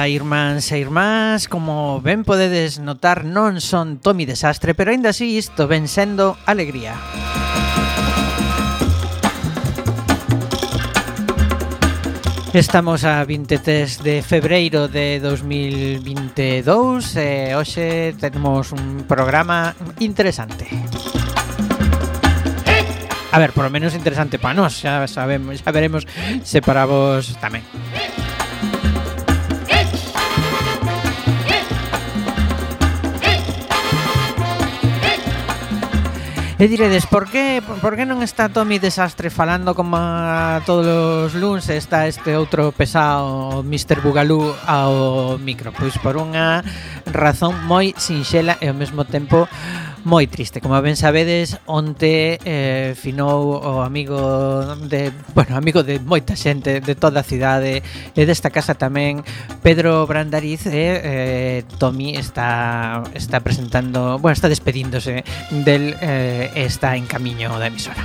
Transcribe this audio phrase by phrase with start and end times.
[0.00, 5.36] día, irmáns e irmás Como ben podedes notar non son Tomi Desastre Pero aínda así
[5.36, 6.96] isto ven sendo alegría
[12.50, 19.70] Estamos a 23 de febreiro de 2022 e hoxe temos un programa
[20.02, 20.66] interesante.
[23.30, 26.10] A ver, por lo menos interesante para nós, xa sabemos, xa veremos
[26.42, 27.62] se para vos tamén.
[36.60, 41.32] E diredes, por que, por que non está Tommy Desastre falando como a todos os
[41.32, 44.04] luns está este outro pesado Mr.
[44.04, 45.72] Bugalú ao micro?
[45.72, 46.60] Pois por unha
[47.08, 49.48] razón moi sinxela e ao mesmo tempo
[50.04, 50.60] moi triste.
[50.60, 54.16] Como ben sabedes, onte eh, finou o amigo
[54.88, 57.84] de, bueno, amigo de moita xente de toda a cidade
[58.16, 59.20] e desta casa tamén
[59.60, 67.04] Pedro Brandariz eh, eh Tomi está está presentando, bueno, está despedíndose del eh, está en
[67.04, 68.00] camiño da emisora.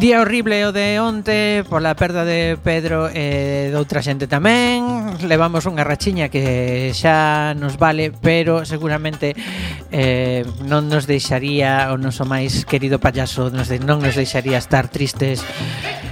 [0.00, 5.12] Día horrible o de onte pola perda de Pedro e de outra xente tamén.
[5.28, 9.36] Levamos unha rachiña que xa nos vale, pero seguramente
[9.92, 14.88] eh, non nos deixaría o noso máis querido payaso nos de, non nos deixaría estar
[14.88, 15.44] tristes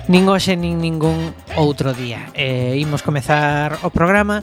[0.08, 2.32] nin hoxe nin ningún outro día.
[2.32, 4.40] Eh, imos comezar o programa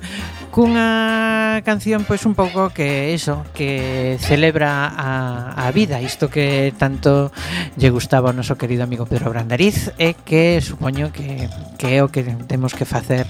[0.53, 7.33] cunha canción pois un pouco que eso, que celebra a, a vida, isto que tanto
[7.75, 11.49] lle gustaba ao noso querido amigo Pedro Brandariz e que supoño que,
[11.81, 13.25] que é o que temos que facer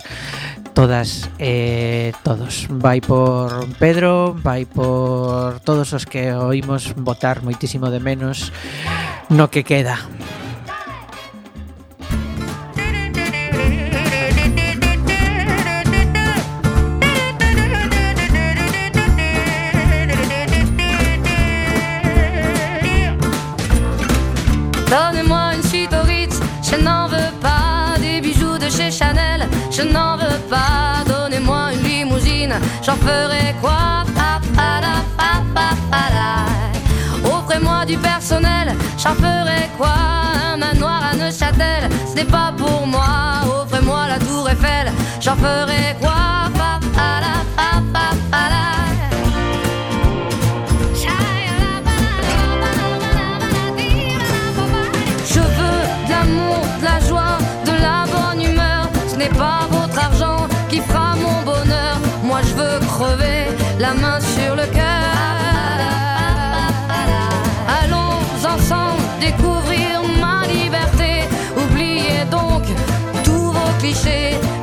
[0.75, 2.67] todas e eh, todos.
[2.67, 8.51] Vai por Pedro, vai por todos os que oímos votar moitísimo de menos
[9.31, 10.03] no que queda.
[32.85, 34.03] J'en ferai quoi?
[37.23, 39.93] Offrez-moi du personnel, j'en ferai quoi?
[40.53, 43.41] Un manoir à Neuchâtel, ce n'est pas pour moi.
[43.61, 44.91] Offrez-moi la tour Eiffel,
[45.21, 46.13] j'en ferai quoi?
[46.53, 46.79] Pa,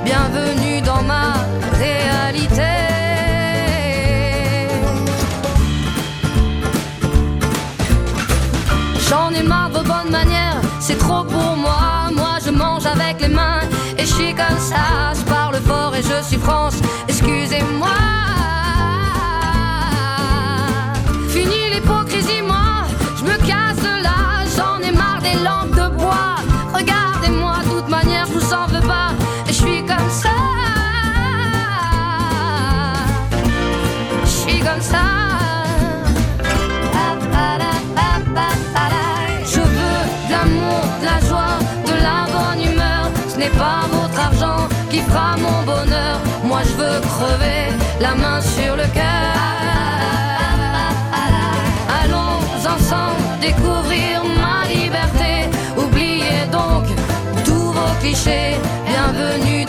[0.05, 1.35] Bienvenue dans ma
[1.79, 2.73] réalité.
[9.09, 12.11] J'en ai marre de vos bonnes manières, c'est trop pour moi.
[12.13, 13.61] Moi je mange avec les mains
[13.97, 15.13] et je suis comme ça.
[15.15, 16.75] Je parle fort et je suis France,
[17.07, 17.91] excusez-moi.
[21.29, 22.72] Fini l'hypocrisie, moi,
[45.09, 46.17] fera mon bonheur.
[46.45, 47.65] Moi je veux crever
[48.01, 49.35] la main sur le cœur.
[52.01, 52.39] Allons
[52.75, 55.33] ensemble découvrir ma liberté.
[55.77, 56.85] Oubliez donc
[57.45, 58.57] tous vos clichés.
[58.87, 59.62] Bienvenue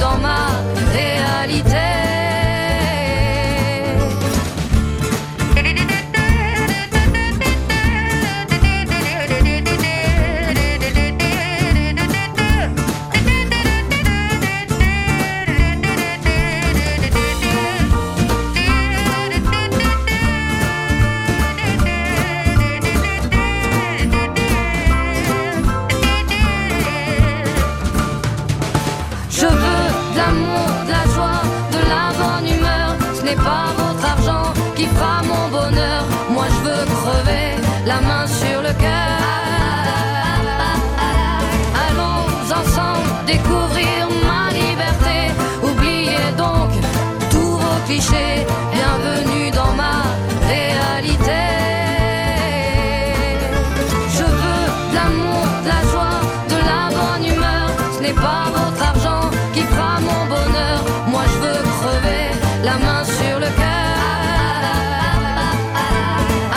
[58.81, 60.79] argent qui fera mon bonheur.
[61.07, 62.25] Moi je veux crever
[62.63, 63.97] la main sur le cœur.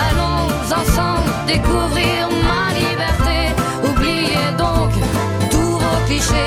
[0.06, 0.46] Allons
[0.80, 3.38] ensemble découvrir ma liberté.
[3.88, 4.90] Oubliez donc
[5.50, 6.45] tous vos clichés.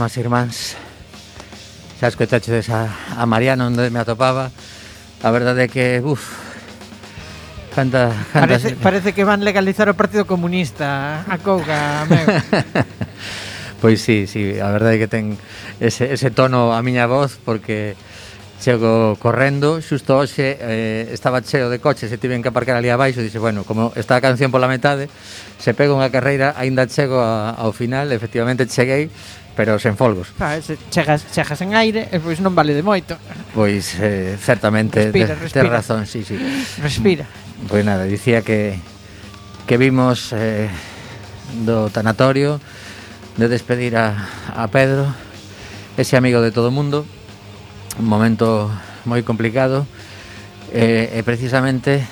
[0.00, 0.56] irmás e irmáns
[2.00, 2.88] Xa escoitaxedes a,
[3.20, 4.48] a Mariano onde me atopaba
[5.20, 6.40] A verdade é que, uff,
[7.76, 12.26] Canta, canta parece, parece que van legalizar o Partido Comunista a Couga, meu.
[13.84, 15.38] pois sí, sí, a verdade é que ten
[15.78, 17.94] ese, ese tono a miña voz porque
[18.60, 23.24] chego correndo, xusto hoxe eh, estaba cheo de coches e tiven que aparcar ali abaixo,
[23.24, 25.08] dixe, bueno, como está a canción pola metade,
[25.56, 29.08] se pega unha carreira, aínda chego a, ao final, efectivamente cheguei,
[29.56, 30.32] pero sen folgos.
[30.38, 33.18] Ah, se, chegas, chegas en aire e pois non vale de moito.
[33.52, 35.68] Pois eh, certamente respira, de, respira.
[35.68, 36.38] Razón, sí, sí.
[36.80, 37.26] Respira.
[37.68, 38.78] Pois nada, dicía que
[39.70, 40.66] que vimos eh,
[41.62, 42.58] do tanatorio
[43.38, 45.06] de despedir a, a Pedro,
[45.96, 47.06] ese amigo de todo o mundo,
[47.98, 48.66] un momento
[49.06, 49.86] moi complicado,
[50.74, 52.02] eh, e precisamente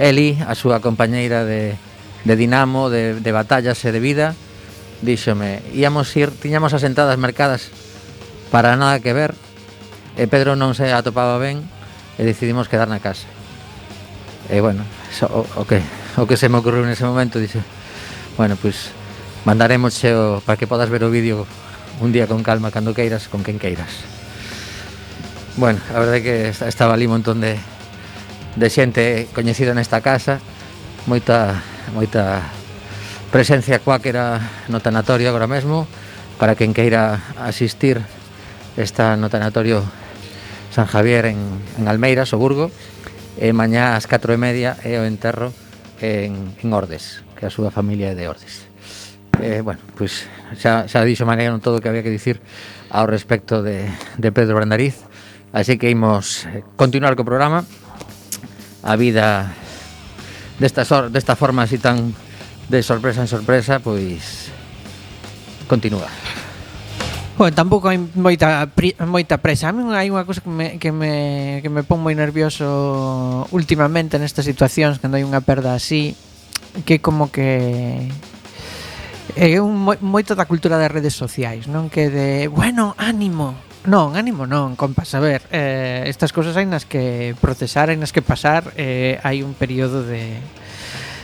[0.00, 1.76] Eli, a súa compañeira de,
[2.24, 4.32] de Dinamo, de, de batallas e de vida,
[5.02, 7.72] díxome, íamos ir, tiñamos as entradas mercadas
[8.52, 9.32] para nada que ver,
[10.18, 11.64] e Pedro non se atopaba ben,
[12.18, 13.28] e decidimos quedar na casa.
[14.52, 15.80] E bueno, so, o, o, que,
[16.20, 17.62] o que se me ocorreu nese momento, dixe,
[18.36, 19.00] bueno, pois, pues,
[19.46, 21.46] mandaremos o, para que podas ver o vídeo
[22.00, 24.04] un día con calma, cando queiras, con quen queiras.
[25.56, 26.36] Bueno, a verdade é que
[26.68, 27.56] estaba ali un montón de,
[28.56, 30.40] de xente coñecida nesta casa,
[31.06, 31.60] moita,
[31.92, 32.59] moita
[33.30, 35.86] presencia cuáquera no tanatorio agora mesmo
[36.38, 38.02] para quen queira asistir
[38.74, 39.86] está no tanatorio
[40.74, 41.38] San Javier en,
[41.78, 42.70] en Almeiras, o Burgo
[43.38, 45.54] e mañá ás 4 e media é o enterro
[46.02, 48.66] en, en Ordes que a súa familia é de Ordes.
[49.38, 50.26] Eh, bueno, pois
[50.58, 52.42] xa, xa dixo maneiro todo o que había que dicir
[52.90, 53.86] ao respecto de,
[54.18, 55.06] de Pedro Brandariz.
[55.54, 57.62] Así que imos eh, continuar co programa.
[58.82, 59.54] A vida
[60.58, 60.82] desta,
[61.12, 62.16] desta forma así tan
[62.70, 64.54] de sorpresa en sorpresa, pois
[65.66, 66.06] continúa.
[67.34, 69.68] Bueno, tampouco hai moita pri, moita presa.
[69.68, 74.22] A mí hai unha cousa que me, que me, que me pon moi nervioso últimamente
[74.22, 76.14] nestas situacións cando hai unha perda así,
[76.86, 78.06] que como que
[79.34, 83.56] é un moito da cultura das redes sociais, non que de, bueno, ánimo.
[83.88, 88.12] Non, ánimo non, compas, a ver, eh, estas cousas hai nas que procesar, hai nas
[88.12, 90.36] que pasar, eh, hai un período de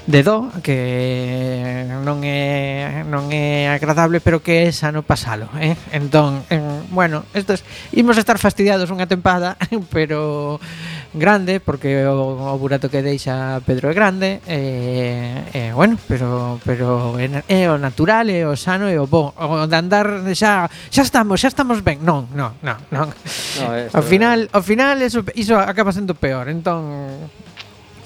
[0.06, 5.75] de do que non é non é agradable, pero que é sano pasalo, eh?
[5.90, 9.58] Entón, en, bueno, estos imos estar fastidiados unha tempada,
[9.94, 10.62] pero
[11.10, 17.18] grande porque o, o burato que deixa Pedro é grande, eh, eh bueno, pero pero
[17.18, 19.34] é, é o natural, é o sano e o bo.
[19.34, 21.98] O de andar xa xa estamos, xa estamos ben.
[22.06, 23.10] Non, non, non, non.
[23.10, 26.46] No, ao final, ao final iso, iso acaba sendo peor.
[26.46, 27.26] Entón,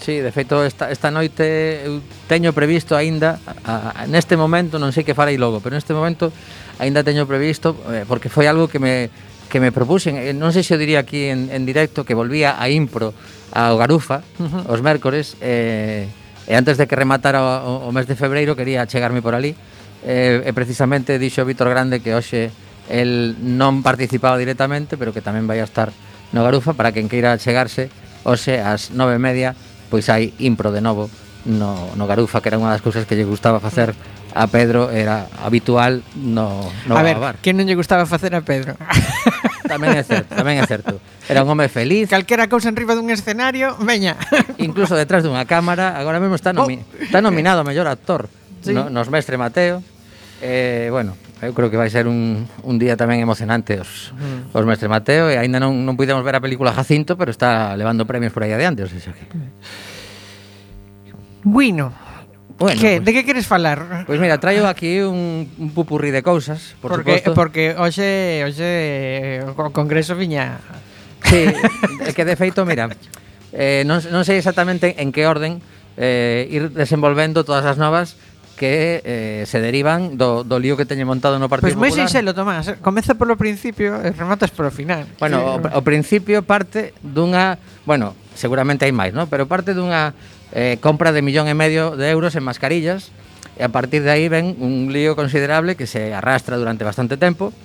[0.00, 3.36] Sí, de feito esta, esta noite eu teño previsto aínda
[3.68, 6.32] a, a, neste momento, non sei que farei logo, pero neste momento
[6.80, 9.12] aínda teño previsto eh, porque foi algo que me
[9.52, 12.56] que me propuxen, eh, non sei se eu diría aquí en, en directo que volvía
[12.56, 13.12] a Impro
[13.52, 14.72] ao Garufa uh -huh.
[14.72, 16.08] os mércores eh,
[16.48, 19.52] e antes de que rematara o, o mes de febreiro quería chegarme por ali
[20.08, 22.48] eh, e precisamente dixo Víctor Grande que hoxe
[22.88, 25.92] el non participaba directamente pero que tamén vai a estar
[26.32, 27.92] no Garufa para quen queira chegarse
[28.24, 29.52] hoxe ás nove e media
[29.90, 31.10] pois hai impro de novo
[31.44, 33.92] no, no Garufa, que era unha das cousas que lle gustaba facer
[34.30, 37.36] a Pedro, era habitual no, no a ver, bar.
[37.42, 38.78] que non lle gustaba facer a Pedro?
[39.70, 41.02] tamén é certo, tamén é certo.
[41.30, 42.10] Era un home feliz.
[42.10, 44.18] Calquera cousa en riba dun escenario, veña.
[44.58, 47.02] Incluso detrás dunha cámara, agora mesmo está, nomi oh.
[47.02, 48.30] está nominado a mellor actor
[48.62, 48.72] sí.
[48.72, 49.82] no, nos Mestre Mateo.
[50.42, 54.52] Eh, bueno, Eu creo que vai ser un, un día tamén emocionante os, mm.
[54.52, 58.04] os Mestre Mateo e aínda non, non pudemos ver a película Jacinto, pero está levando
[58.04, 59.24] premios por aí adiante, o sea que...
[61.40, 61.96] Bueno,
[62.60, 64.04] Bueno, que, pues, de que queres falar?
[64.04, 67.32] Pois pues mira, traio aquí un, un pupurri de cousas, por porque, suposto.
[67.32, 70.60] Porque hoxe, hoxe o Congreso viña...
[71.24, 71.48] Sí,
[72.12, 72.92] que de feito, mira,
[73.56, 75.64] eh, non, non sei exactamente en que orden
[75.96, 78.20] eh, ir desenvolvendo todas as novas,
[78.60, 81.88] que eh, se derivan do, do lío que teñen montado no Partido pues Popular.
[81.88, 82.76] Pois moi sinxelo, Tomás.
[82.84, 85.08] Comeza polo principio e rematas polo final.
[85.16, 85.72] Bueno, sí.
[85.72, 87.56] o, o principio parte dunha...
[87.88, 89.32] Bueno, seguramente hai máis, ¿no?
[89.32, 90.12] Pero parte dunha
[90.52, 93.08] eh, compra de millón e medio de euros en mascarillas
[93.56, 97.56] e a partir de aí ven un lío considerable que se arrastra durante bastante tempo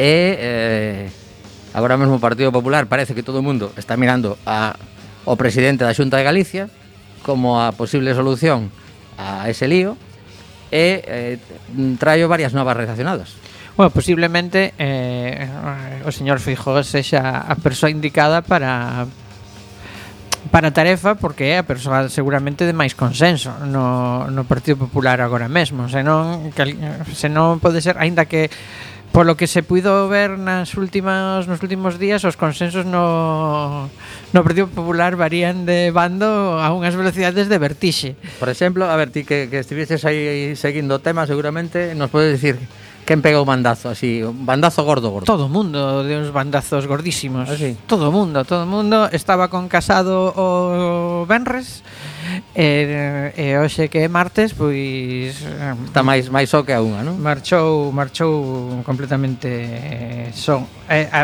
[0.00, 1.12] e...
[1.12, 1.24] Eh,
[1.76, 4.80] Agora mesmo o Partido Popular parece que todo o mundo está mirando a,
[5.28, 6.72] o presidente da Xunta de Galicia
[7.20, 8.72] como a posible solución
[9.18, 9.96] a ese lío
[10.70, 11.38] e eh,
[11.98, 13.34] traio varias novas relacionadas.
[13.76, 15.48] Bueno, posiblemente eh,
[16.04, 19.04] o señor Feijóo sexa a persoa indicada para
[20.48, 25.20] para a tarefa porque é a persoa seguramente de máis consenso no, no Partido Popular
[25.20, 26.78] agora mesmo, senón, que,
[27.12, 28.48] senón pode ser, aínda que
[29.16, 33.88] polo que se puido ver nas últimas nos últimos días os consensos no
[34.36, 38.12] no Partido Popular varían de bando a unhas velocidades de vertixe.
[38.36, 42.36] Por exemplo, a ver, ti que, que estiveses aí seguindo o tema seguramente nos podes
[42.36, 42.60] dicir
[43.06, 45.30] Quen pega o bandazo así, un bandazo gordo, gordo.
[45.30, 47.46] Todo o mundo de uns bandazos gordísimos.
[47.46, 47.78] Ah, así.
[47.86, 51.86] Todo o mundo, todo o mundo estaba con casado o Benres
[52.58, 55.38] e, e hoxe que é martes, pois
[55.86, 57.14] está máis máis só que a unha, non?
[57.22, 60.66] Marchou, marchou completamente só.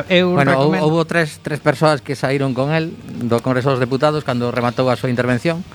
[0.07, 0.87] Eu bueno, recomendo...
[0.87, 2.95] houbo tres tres persoas que saíron con el
[3.27, 5.67] do Congreso dos Deputados cando rematou a súa intervención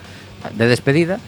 [0.55, 1.19] de despedida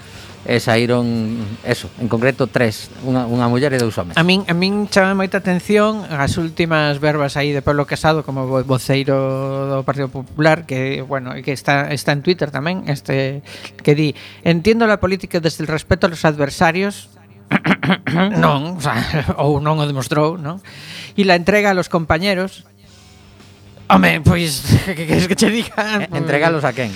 [0.48, 1.36] e saíron
[1.68, 4.16] eso, en concreto tres, unha, unha muller e dous homes.
[4.16, 8.48] A min a min chama moita atención as últimas verbas aí de Pablo Casado como
[8.64, 13.44] voceiro do Partido Popular que bueno, que está está en Twitter tamén, este
[13.84, 14.16] que di,
[14.48, 17.12] "Entiendo la política desde el respeto a los adversarios,
[18.44, 18.96] non, o sea,
[19.44, 20.62] ou non o demostrou, non?
[21.18, 22.66] E la entrega a los compañeros.
[23.90, 24.62] Home, pois,
[24.96, 26.06] que queres que che diga?
[26.14, 26.92] Entregalos a pois, quen?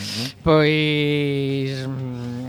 [0.45, 2.42] Pois, mm,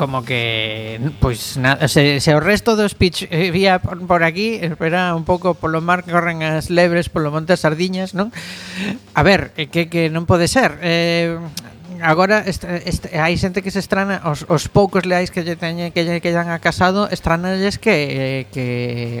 [0.00, 4.56] como que pois na, se, se o resto do speech eh, vía por, por aquí,
[4.56, 8.32] espera un pouco polo mar corren as lebres, polo monte as sardiñas, non?
[9.12, 10.80] A ver, eh, que que non pode ser.
[10.80, 11.36] Eh,
[12.00, 15.92] agora este, este, hai xente que se estrana os, os poucos leais que lle teñen
[15.92, 19.20] que lle que han acasado, estranalles que que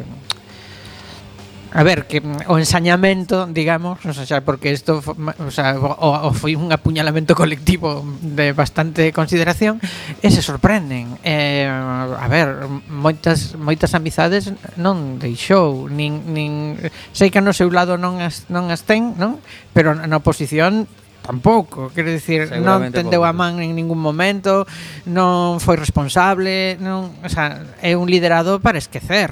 [1.72, 6.30] A ver, que mm, o ensañamento, digamos, o sea, porque isto o, sea, o, o
[6.34, 9.78] foi un apuñalamento colectivo de bastante consideración,
[10.18, 11.14] e se sorprenden.
[11.22, 16.74] Eh, a ver, moitas moitas amizades non deixou, nin, nin
[17.14, 19.38] sei que no seu lado non as, non as ten, non?
[19.70, 20.90] Pero na oposición
[21.22, 24.66] tampouco, quero dicir, non tendeu a man en ningún momento,
[25.06, 29.30] non foi responsable, non, o sea, é un liderado para esquecer,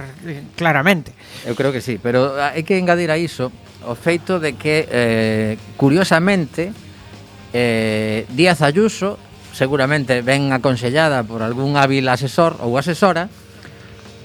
[0.54, 1.16] claramente.
[1.48, 3.50] Eu creo que sí, pero hai que engadir a iso
[3.88, 6.70] o feito de que eh, curiosamente
[7.52, 9.18] eh, Díaz Ayuso
[9.56, 13.26] seguramente ben aconsellada por algún hábil asesor ou asesora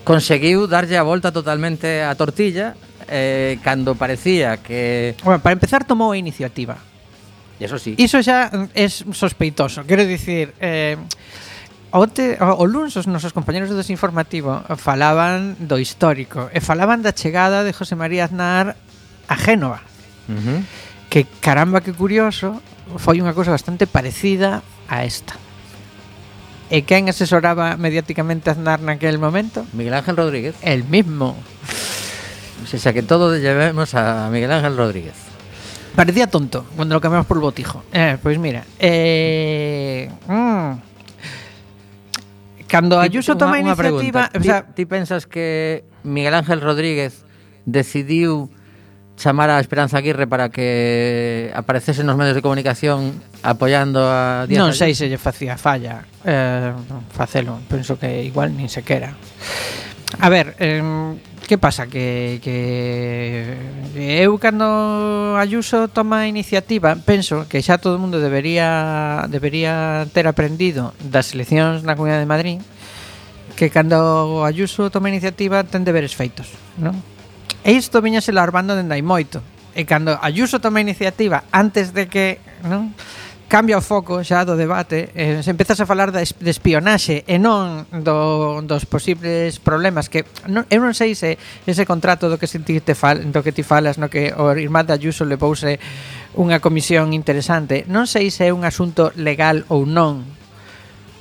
[0.03, 2.75] conseguiu darlle a volta totalmente a tortilla
[3.07, 5.15] eh, cando parecía que...
[5.23, 6.92] Bueno, para empezar tomou a iniciativa
[7.63, 7.95] Eso sí.
[7.95, 9.87] Iso xa mm, é sospeitoso.
[9.87, 10.99] Quero dicir, eh,
[11.93, 17.13] Onte, o, o luns os nosos compañeros do desinformativo falaban do histórico e falaban da
[17.13, 18.75] chegada de José María Aznar
[19.29, 19.79] a Génova.
[20.27, 20.59] Uh -huh.
[21.07, 22.59] Que caramba que curioso,
[22.97, 25.37] foi unha cousa bastante parecida a esta.
[26.73, 29.63] E quen asesoraba mediáticamente a Aznar naquel momento?
[29.77, 30.57] Miguel Ángel Rodríguez.
[30.65, 31.37] El mismo.
[32.57, 35.32] O sea que todo llevemos a Miguel Ángel Rodríguez.
[35.95, 37.83] Parecía tonto cuando lo cambiamos por el botijo.
[37.93, 38.63] Eh, pues mira.
[38.79, 40.71] Eh, mm,
[42.67, 44.29] cando Ayuso toma una, iniciativa...
[44.29, 44.31] Pregunta.
[44.39, 47.23] O sea, ti, ti pensas que Miguel Ángel Rodríguez
[47.65, 48.49] decidiu
[49.15, 54.73] chamar a Esperanza Aguirre para que aparecese nos medios de comunicación apoyando a Díaz Non
[54.73, 56.73] sei se lle facía falla eh,
[57.13, 59.13] facelo, penso que igual nin sequera.
[60.19, 60.81] A ver, eh,
[61.47, 61.87] que pasa?
[61.87, 63.57] Que, que
[64.23, 70.25] eu cando Ayuso toma a iniciativa penso que xa todo o mundo debería debería ter
[70.25, 72.57] aprendido das eleccións na Comunidade de Madrid
[73.59, 76.49] que cando Ayuso toma a iniciativa ten deberes feitos,
[76.79, 76.97] non?
[77.63, 79.39] E isto viñase larvando dende hai moito.
[79.73, 82.93] E cando Ayuso toma a iniciativa antes de que, non?
[83.53, 87.85] cambia o foco xa do debate e se empezas a falar de espionaxe e non
[88.01, 91.37] do, dos posibles problemas que non, eu non sei se
[91.69, 94.89] ese contrato do que ti te fal, do que ti falas no que o Irmán
[94.89, 95.77] de Ayuso le pouse
[96.33, 100.25] unha comisión interesante non sei se é un asunto legal ou non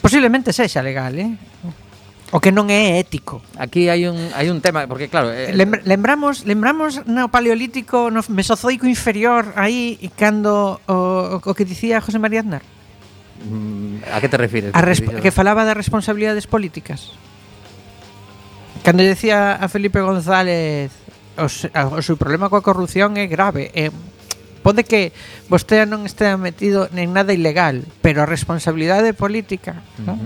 [0.01, 1.52] posiblemente sexa legal eh?
[2.33, 3.45] O que non é ético.
[3.61, 5.53] Aquí hai un hai un tema porque claro, eh,
[5.85, 12.41] lembramos lembramos no paleolítico, no mesozoico inferior aí cando o, o que dicía José María
[12.41, 12.65] Aznar.
[13.45, 14.73] Mm, a que te refires?
[14.73, 17.13] A resp- que falaba das responsabilidades políticas.
[18.81, 20.89] Cando decía a Felipe González
[21.37, 24.13] os, a, o seu problema coa corrupción é grave, eh, é
[24.63, 25.11] Pode que
[25.51, 30.17] vostede non estea metido en nada ilegal, pero a responsabilidade política, uh -huh.
[30.17, 30.19] non?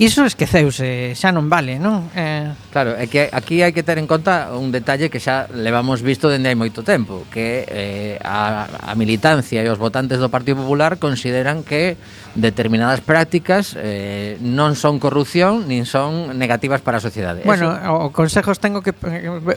[0.00, 2.08] Iso esqueceuse, xa non vale, non?
[2.16, 2.48] Eh...
[2.72, 6.32] Claro, é que aquí hai que ter en conta un detalle que xa levamos visto
[6.32, 10.96] dende hai moito tempo, que eh, a, a militancia e os votantes do Partido Popular
[10.96, 12.00] consideran que
[12.32, 17.44] determinadas prácticas eh, non son corrupción nin son negativas para a sociedade.
[17.44, 17.92] Bueno, Eso...
[17.92, 18.96] o consejos tengo que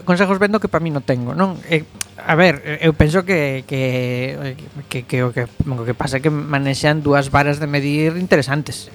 [0.04, 1.56] consejos vendo que para mí non tengo, non?
[1.72, 1.88] Eh,
[2.20, 4.60] a ver, eu penso que que
[4.92, 8.92] que que o que o que pasa é que manexan dúas varas de medir interesantes.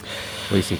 [0.53, 0.77] Pois sí.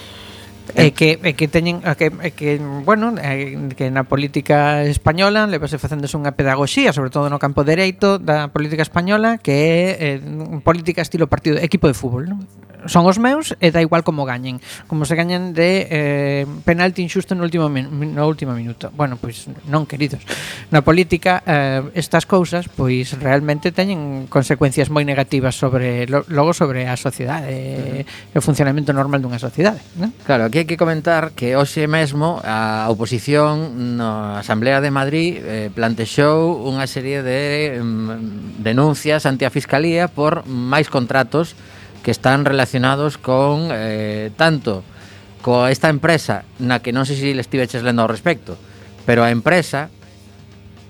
[0.77, 5.49] E que, e que teñen a que, e que bueno, e que na política española
[5.49, 10.61] levase facéndose unha pedagogía, sobre todo no campo dereito da política española, que é eh,
[10.61, 12.45] política estilo partido, equipo de fútbol, non?
[12.87, 17.35] son os meus e da igual como gañen, como se gañen de eh, penalti injusto
[17.35, 18.93] no último no último minuto.
[18.95, 20.23] Bueno, pois non queridos.
[20.71, 26.95] Na política eh, estas cousas pois realmente teñen consecuencias moi negativas sobre logo sobre a
[26.95, 28.39] sociedade, uh -huh.
[28.39, 30.13] o funcionamento normal dunha sociedade, né?
[30.23, 35.39] Claro, aquí que hai que comentar que hoxe mesmo a oposición na Asamblea de Madrid
[35.39, 41.55] eh, plantexou unha serie de mm, denuncias ante a Fiscalía por máis contratos
[42.03, 44.83] que están relacionados con eh, tanto
[45.39, 48.59] coa esta empresa na que non sei se le estiveches lendo ao respecto,
[49.07, 49.87] pero a empresa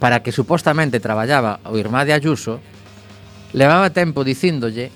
[0.01, 2.58] para que supostamente traballaba o irmá de Ayuso
[3.53, 4.89] levaba tempo dicíndolle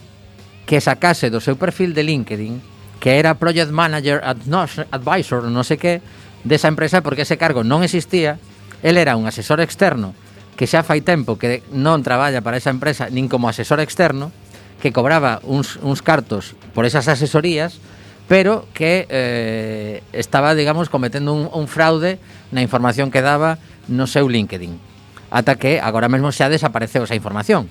[0.65, 2.72] que sacase do seu perfil de LinkedIn
[3.03, 5.99] que era Project Manager Advisor, non sei que,
[6.47, 8.39] desa empresa porque ese cargo non existía,
[8.79, 10.15] el era un asesor externo
[10.55, 14.31] que xa fai tempo que non traballa para esa empresa nin como asesor externo,
[14.79, 17.83] que cobraba uns, uns cartos por esas asesorías,
[18.31, 22.23] pero que eh, estaba, digamos, cometendo un, un fraude
[22.55, 23.59] na información que daba
[23.91, 24.79] no seu LinkedIn.
[25.27, 27.67] Ata que agora mesmo xa desapareceu esa información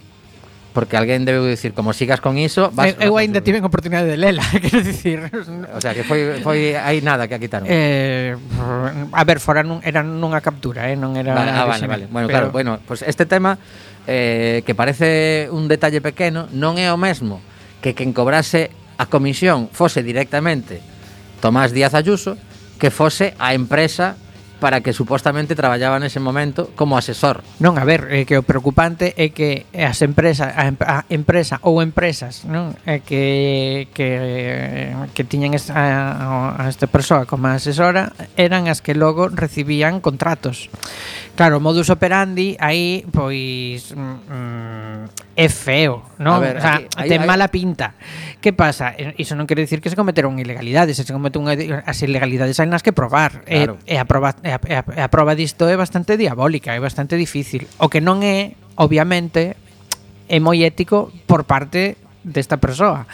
[0.72, 4.08] porque alguén debeu dicir como sigas con iso vas, eh, eu, eu ainda tiven oportunidade
[4.08, 5.28] de lela quero dicir
[5.72, 8.34] o sea que foi foi hai nada que a quitaron eh,
[9.12, 12.04] a ver fora nun, era nunha captura eh, non era vale, ah, vale, vale.
[12.08, 12.34] bueno pero...
[12.34, 13.60] claro bueno pues este tema
[14.08, 17.44] eh, que parece un detalle pequeno non é o mesmo
[17.84, 20.80] que quen cobrase a comisión fose directamente
[21.44, 22.40] Tomás Díaz Ayuso
[22.80, 24.16] que fose a empresa
[24.62, 27.42] para que supostamente traballaba nese momento como asesor.
[27.58, 31.82] Non, a ver, é que o preocupante é que as empresas, a, a empresa ou
[31.82, 38.70] empresas, non, é que que que tiñan esta, a, a esta persoa como asesora eran
[38.70, 40.70] as que logo recibían contratos.
[41.34, 46.40] Claro, modus operandi aí pois mm, mm é feo, ¿no?
[46.40, 47.94] Ver, o sea, aquí, ahí, te mala pinta.
[48.40, 48.92] Que pasa?
[48.98, 52.84] Eh, eso non quere dicir que se cometeron ilegalidades, se cometeron as ilegalidades hai nas
[52.84, 53.40] que probar.
[53.48, 53.80] Eh, claro.
[53.88, 57.16] E, e, a proba, e, a, e a proba disto é bastante diabólica, é bastante
[57.16, 57.64] difícil.
[57.80, 59.56] O que non é, obviamente,
[60.28, 63.06] é moi ético por parte desta persoa.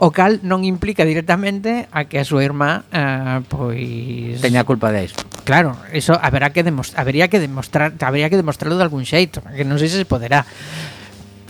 [0.00, 5.04] O cal non implica directamente a que a súa irmá eh, pois teña culpa de
[5.04, 5.20] isto.
[5.44, 9.68] Claro, eso haberá que demostrar, habería que demostrar, habería que demostrarlo de algún xeito, que
[9.68, 10.48] non sei se se poderá.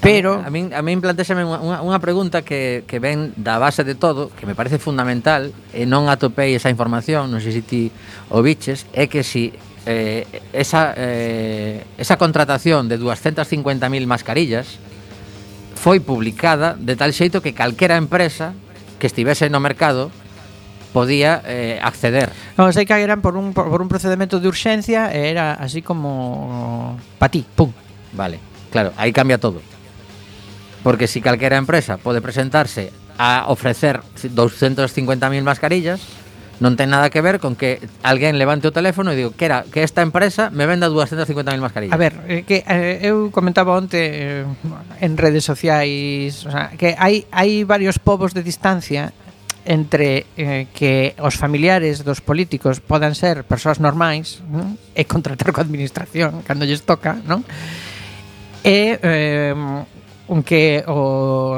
[0.04, 3.96] Pero a min a min plantexame unha, unha pregunta que que ven da base de
[3.96, 7.88] todo, que me parece fundamental e non atopei esa información, non sei se ti
[8.28, 9.56] o biches, é que si
[9.88, 13.48] eh, esa eh, esa contratación de 250.000
[14.04, 14.76] mascarillas
[15.72, 18.52] foi publicada de tal xeito que calquera empresa
[19.00, 20.12] que estivese no mercado
[20.92, 22.28] podía eh, acceder.
[22.60, 25.80] Non, sei que eran por un, por, por un procedimento de urxencia e era así
[25.80, 27.72] como para ti, pum.
[28.12, 28.38] Vale,
[28.68, 29.64] claro, aí cambia todo.
[30.84, 36.04] Porque si calquera empresa pode presentarse a ofrecer 250.000 mascarillas,
[36.62, 39.66] non ten nada que ver con que alguén levante o teléfono e digo que era
[39.66, 41.94] que esta empresa me venda 250.000 mascarillas.
[41.94, 44.46] A ver, eh, que eh, eu comentaba onte eh,
[45.02, 49.10] en redes sociais, o sea, que hai hai varios povos de distancia
[49.64, 54.76] entre eh, que os familiares dos políticos podan ser persoas normais ¿no?
[54.92, 57.42] e contratar coa administración cando lles toca, non?
[58.60, 59.56] E eh,
[60.44, 61.52] que o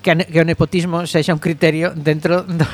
[0.00, 2.64] que, que o nepotismo sexa un criterio dentro do,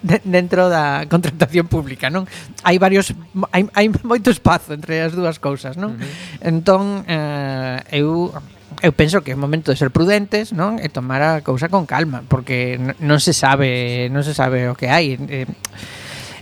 [0.00, 2.24] de, dentro da contratación pública, non?
[2.64, 3.12] Hai varios
[3.52, 5.96] hai, hai moito espazo entre as dúas cousas, non?
[5.96, 6.48] Uh -huh.
[6.48, 8.32] Entón, eh, eu
[8.80, 10.80] eu penso que é momento de ser prudentes, non?
[10.80, 14.88] E tomar a cousa con calma, porque non se sabe, non se sabe o que
[14.88, 15.20] hai.
[15.28, 15.44] Eh,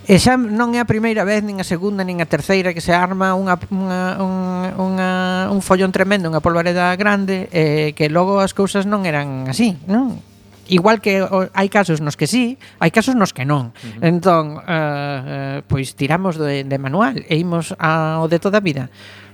[0.09, 2.97] E xa non é a primeira vez, nin a segunda, nin a terceira que se
[2.97, 5.11] arma unha, unha, unha, unha
[5.53, 10.17] un follón tremendo, unha polvareda grande, eh, que logo as cousas non eran así, non?
[10.65, 13.77] Igual que o, hai casos nos que sí, hai casos nos que non.
[13.77, 14.09] Uh -huh.
[14.09, 18.89] Entón, eh, eh, pois tiramos de, de manual e imos ao de toda a vida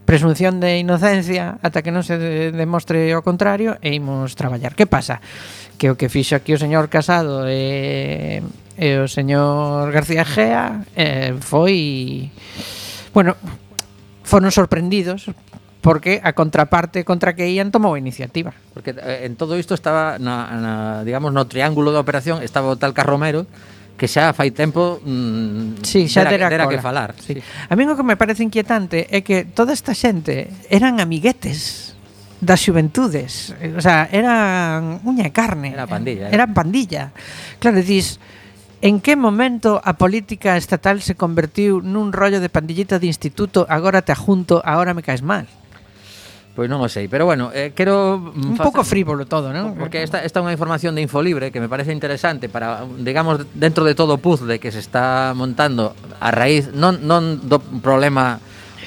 [0.04, 2.18] presunción de inocencia ata que non se
[2.52, 4.74] demostre o contrario e imos traballar.
[4.74, 5.22] Que pasa?
[5.78, 8.42] Que o que fixo aquí o señor Casado eh,
[8.74, 12.30] E o señor García Gea eh, foi...
[13.14, 13.38] Bueno,
[14.26, 15.30] foron sorprendidos
[15.84, 18.56] porque a contraparte contra que ían tomou a iniciativa.
[18.72, 22.80] Porque eh, en todo isto estaba, na, na, digamos, no triángulo da operación estaba o
[22.80, 23.44] tal Carromero,
[23.94, 27.14] que xa fai tempo mm, sí, xa dera, dera, que falar.
[27.20, 27.38] Sí.
[27.38, 27.40] sí.
[27.68, 31.92] A mí o que me parece inquietante é que toda esta xente eran amiguetes
[32.40, 35.72] das xuventudes, o sea, eran uña e carne.
[35.72, 36.32] Era pandilla.
[36.32, 37.04] Eran era pandilla.
[37.60, 38.18] Claro, dis
[38.84, 44.04] En que momento a política estatal se convertiu nun rollo de pandillita de instituto, agora
[44.04, 45.48] te ajunto, agora me caes mal?
[46.52, 48.20] Pois non o sei, pero bueno, eh, quero...
[48.20, 49.72] Mm, Un pouco frívolo todo, non?
[49.72, 53.88] Porque esta, esta é unha información de Infolibre que me parece interesante para, digamos, dentro
[53.88, 58.36] de todo o puzzle que se está montando a raíz, non, non do problema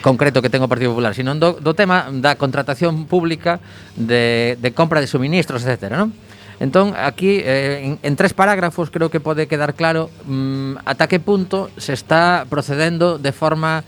[0.06, 3.58] concreto que ten o Partido Popular, sino do, do tema da contratación pública
[3.98, 6.14] de, de compra de suministros, etcétera, non?
[6.60, 11.22] Entón, aquí, eh, en, en tres parágrafos, creo que pode quedar claro mm, ata que
[11.22, 13.86] punto se está procedendo de forma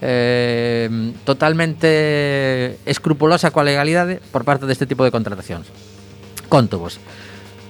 [0.00, 5.70] eh, totalmente escrupulosa coa legalidade por parte deste tipo de contratacións.
[6.50, 6.98] Conto vos.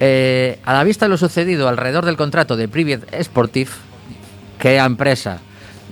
[0.01, 3.77] Eh, a la vista de lo sucedido alrededor del contrato de Privet Sportif,
[4.57, 5.41] que é a empresa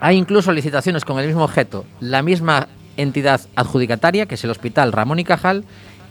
[0.00, 4.90] Hay incluso licitaciones con el mismo objeto, la misma entidad adjudicataria, que es el Hospital
[4.90, 5.66] Ramón y Cajal,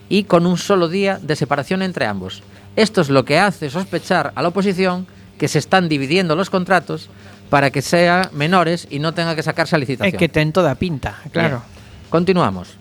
[0.08, 2.44] y con un solo día de separación entre ambos.
[2.76, 5.08] Esto es lo que hace sospechar a la oposición
[5.40, 7.10] que se están dividiendo los contratos
[7.50, 10.20] para que sean menores y no tenga que sacarse a licitación.
[10.20, 11.64] que ten toda pinta, claro.
[11.66, 12.10] Bien.
[12.12, 12.78] Continuamos.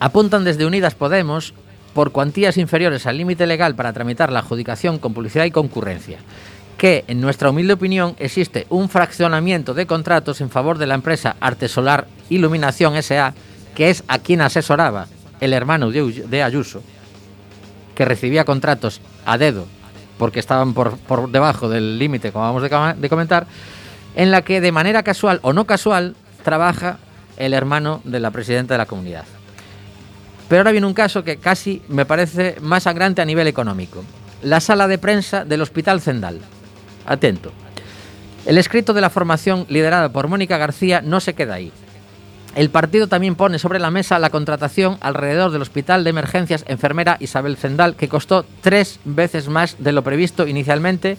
[0.00, 1.54] Apuntan desde Unidas Podemos
[1.94, 6.18] por cuantías inferiores al límite legal para tramitar la adjudicación con publicidad y concurrencia,
[6.76, 11.36] que, en nuestra humilde opinión, existe un fraccionamiento de contratos en favor de la empresa
[11.40, 13.32] Artesolar Iluminación S.A.,
[13.74, 15.06] que es a quien asesoraba
[15.40, 16.82] el hermano de Ayuso,
[17.94, 19.66] que recibía contratos a dedo
[20.18, 23.46] porque estaban por, por debajo del límite, como vamos de comentar,
[24.14, 26.98] en la que de manera casual o no casual trabaja
[27.36, 29.24] el hermano de la presidenta de la comunidad.
[30.54, 34.04] Pero ahora viene un caso que casi me parece más sangrante a nivel económico.
[34.40, 36.38] La sala de prensa del Hospital Zendal.
[37.06, 37.50] Atento.
[38.46, 41.72] El escrito de la formación liderada por Mónica García no se queda ahí.
[42.54, 47.16] El partido también pone sobre la mesa la contratación alrededor del Hospital de Emergencias Enfermera
[47.18, 51.16] Isabel Zendal, que costó tres veces más de lo previsto inicialmente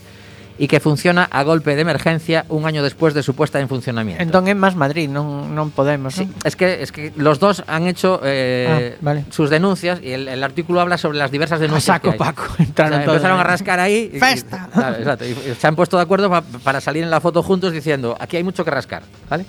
[0.57, 4.23] y que funciona a golpe de emergencia un año después de su puesta en funcionamiento.
[4.23, 7.91] Entón é máis Madrid, non, non podemos, Sí, es que, es que los dos han
[7.91, 9.25] hecho eh, Ah, vale.
[9.35, 11.99] sus denuncias y el, el artículo habla sobre las diversas A denuncias.
[11.99, 12.19] saco que hay.
[12.19, 14.09] Paco, O sea, empezaron a rascar ahí.
[14.13, 14.69] y- y- ¡Festa!
[14.73, 17.73] claro, exacto, y se han puesto de acuerdo pa- para salir en la foto juntos
[17.75, 19.03] diciendo aquí hay mucho que rascar.
[19.29, 19.43] ¿vale?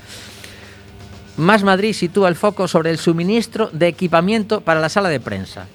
[1.37, 5.67] Más Madrid sitúa el foco sobre el suministro de equipamiento para la sala de prensa,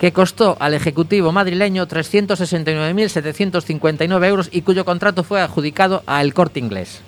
[0.00, 6.60] que costó al Ejecutivo madrileño 369.759 euros y cuyo contrato fue adjudicado a El Corte
[6.60, 7.00] Inglés.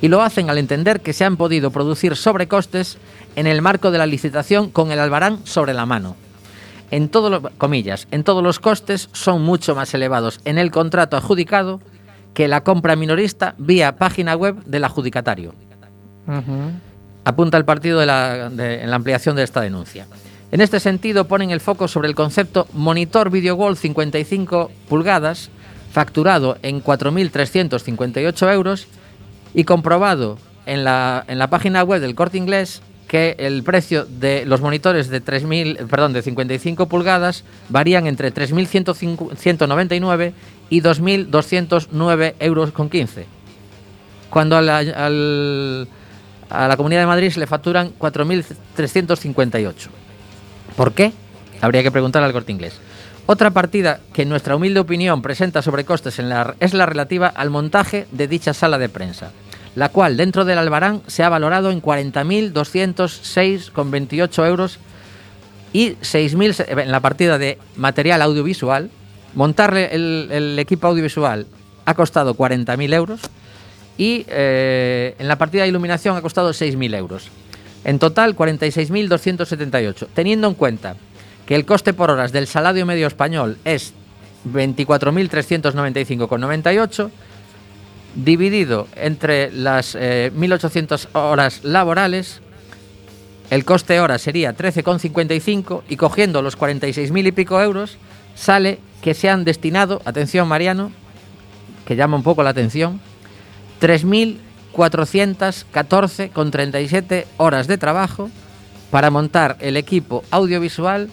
[0.00, 2.98] Y lo hacen al entender que se han podido producir sobrecostes
[3.36, 6.16] en el marco de la licitación con el albarán sobre la mano.
[6.90, 11.16] En todos los comillas, en todos los costes son mucho más elevados en el contrato
[11.16, 11.80] adjudicado
[12.34, 15.54] que la compra minorista vía página web del adjudicatario
[17.24, 20.06] apunta el partido de la, de- en la ampliación de esta denuncia.
[20.52, 25.48] En este sentido, ponen el foco sobre el concepto monitor video wall 55 pulgadas,
[25.92, 28.86] facturado en 4.358 euros
[29.54, 34.44] y comprobado en la, en la página web del corte inglés que el precio de
[34.46, 40.32] los monitores de 3.000, perdón, de 55 pulgadas varían entre 3.199
[40.68, 43.26] y 2.209 euros con 15
[44.30, 45.88] cuando a la, al-
[46.50, 49.74] a la Comunidad de Madrid se le facturan 4.358.
[50.76, 51.12] ¿Por qué?
[51.60, 52.74] Habría que preguntar al corte inglés.
[53.26, 58.06] Otra partida que en nuestra humilde opinión presenta sobrecostes en es la relativa al montaje
[58.10, 59.30] de dicha sala de prensa,
[59.76, 64.78] la cual dentro del Albarán se ha valorado en 40.206,28 euros
[65.72, 68.90] y 6.000 se- en la partida de material audiovisual.
[69.34, 71.46] Montarle el, el equipo audiovisual
[71.84, 73.20] ha costado 40.000 euros
[73.96, 77.28] y eh, en la partida de iluminación ha costado 6.000 euros.
[77.84, 80.08] En total, 46.278.
[80.14, 80.96] Teniendo en cuenta
[81.46, 83.92] que el coste por horas del salario medio español es
[84.52, 87.10] 24.395,98,
[88.14, 92.40] dividido entre las eh, 1.800 horas laborales,
[93.50, 97.98] el coste hora sería 13,55 y cogiendo los 46.000 y pico euros,
[98.34, 100.92] sale que se han destinado, atención Mariano,
[101.84, 103.00] que llama un poco la atención,
[104.72, 108.30] 3.414,37 horas de trabajo
[108.90, 111.10] para montar el equipo audiovisual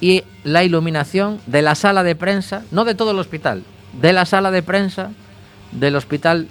[0.00, 3.64] y la iluminación de la sala de prensa, no de todo el hospital,
[4.00, 5.10] de la sala de prensa
[5.72, 6.48] del hospital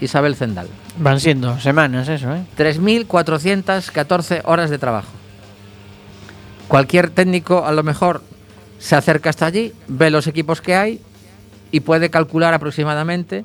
[0.00, 0.68] Isabel Zendal.
[0.98, 2.44] Van siendo semanas eso, eh?
[2.58, 5.12] 3.414 horas de trabajo.
[6.66, 8.22] Cualquier técnico a lo mejor
[8.78, 11.00] se acerca hasta allí, ve los equipos que hay
[11.70, 13.44] y puede calcular aproximadamente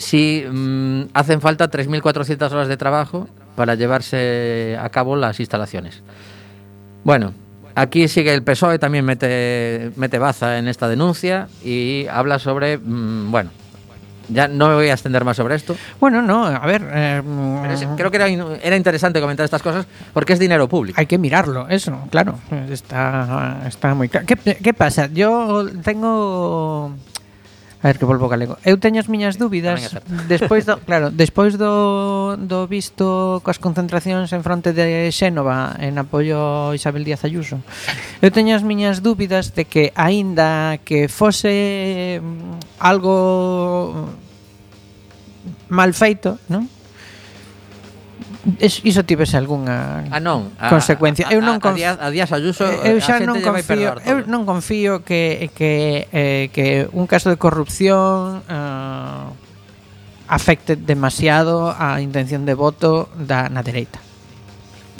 [0.00, 6.02] si mm, hacen falta 3.400 horas de trabajo para llevarse a cabo las instalaciones.
[7.04, 7.32] Bueno,
[7.76, 13.30] Aquí sigue el PSOE, también mete, mete baza en esta denuncia y habla sobre, mm,
[13.30, 13.50] bueno,
[14.28, 15.76] ya no me voy a extender más sobre esto.
[16.00, 17.22] Bueno, no, a ver, eh,
[17.72, 20.98] es- creo que era, era interesante comentar estas cosas porque es dinero público.
[21.00, 22.40] Hay que mirarlo, eso, claro.
[22.68, 24.26] Está, está moi claro.
[24.26, 25.06] Que, que pasa?
[25.06, 26.92] Yo tengo...
[27.80, 28.60] A ver que volvo galego.
[28.60, 29.96] Eu teño as miñas dúbidas
[30.28, 36.70] despois do, claro, despois do, do visto coas concentracións en fronte de Xénova en apoio
[36.70, 37.64] a Isabel Díaz Ayuso.
[38.20, 44.12] Eu teño as miñas dúbidas de que aínda que fose mm, algo
[45.72, 46.68] mal feito, non?
[48.58, 51.28] es, iso tivese algunha ah, non, ah, a, consecuencia.
[51.28, 51.76] A, eu non conf...
[51.80, 56.48] a, a, Díaz Ayuso eu eh, xa non confío, eu non confío que que eh,
[56.52, 59.24] que un caso de corrupción eh,
[60.30, 64.00] afecte demasiado a intención de voto da na dereita.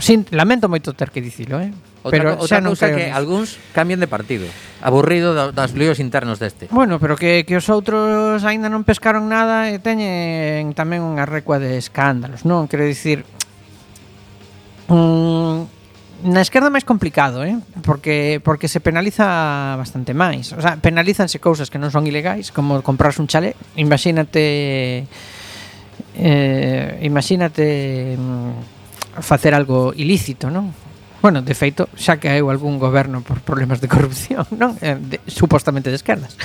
[0.01, 1.71] Sin, lamento moito ter que dicilo, eh?
[2.01, 3.17] Outra, pero co, outra cousa que nisso.
[3.17, 4.49] algúns cambien de partido
[4.81, 9.69] Aburrido das líos internos deste Bueno, pero que, que os outros aínda non pescaron nada
[9.69, 13.29] E teñen tamén unha recua de escándalos Non, quero dicir
[14.89, 15.69] um,
[16.25, 17.61] Na esquerda máis complicado, eh?
[17.85, 22.81] Porque, porque se penaliza bastante máis O sea, penalízanse cousas que non son ilegais Como
[22.81, 25.05] comprarse un chalé Imagínate
[26.17, 30.73] eh, Imagínate mm, facer algo ilícito, non?
[31.21, 34.77] Bueno, de feito, xa que hai algún goberno por problemas de corrupción, non?
[34.81, 36.37] Eh, de, supostamente de esquerdas.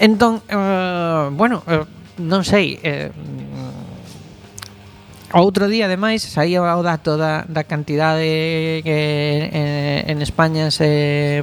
[0.00, 1.84] Entón, eh, bueno, eh,
[2.24, 3.12] non sei, eh,
[5.34, 8.98] Outro día, ademais, saía o dato da, da cantidade que
[9.52, 11.42] eh, en España se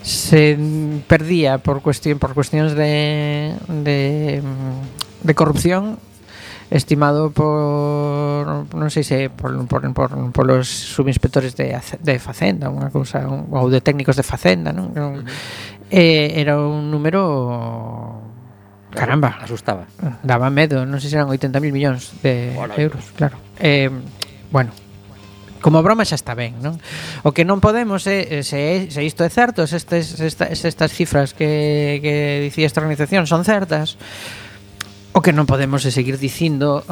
[0.00, 0.56] se
[1.06, 4.40] perdía por cuestión por cuestións de de,
[5.22, 5.98] de corrupción
[6.70, 12.90] estimado por non sei se por, por, por, por los subinspectores de, de Facenda, unha
[12.90, 14.90] cousa un, ou de técnicos de Facenda, non?
[14.90, 15.22] Uh -huh.
[15.94, 18.26] eh, era un número
[18.90, 19.86] caramba, asustaba.
[20.26, 23.38] Daba medo, non sei se eran 80.000 millóns de bueno, euros, claro.
[23.60, 23.92] Eh,
[24.50, 24.72] bueno,
[25.60, 26.78] como broma xa está ben, non?
[27.22, 30.50] O que non podemos é, eh, se, se isto é certo, se, estes, se, esta,
[30.50, 33.98] se estas cifras que, que dicía esta organización son certas,
[35.16, 36.84] O que non podemos é seguir dicindo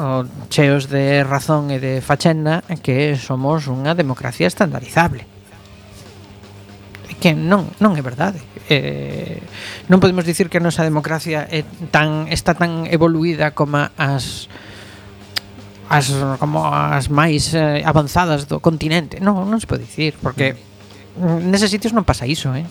[0.49, 5.29] cheos de razón e de fachenda que somos unha democracia estandarizable.
[7.21, 8.41] Que non, non é verdade.
[8.65, 9.45] Eh,
[9.93, 11.61] non podemos dicir que a nosa democracia é
[11.93, 14.49] tan, está tan evoluída como as
[15.85, 16.09] as
[16.41, 19.21] como as máis eh, avanzadas do continente.
[19.21, 20.57] Non, non se pode dicir, porque
[21.21, 21.45] mm.
[21.45, 22.65] neses sitios non pasa iso, eh.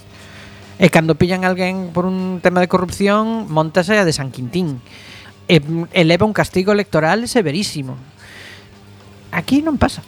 [0.82, 4.82] E cando pillan alguén por un tema de corrupción, montase a de San Quintín.
[4.82, 5.13] Eh,
[5.48, 7.96] eleva un castigo electoral severísimo.
[9.34, 10.00] Aquí non pasa.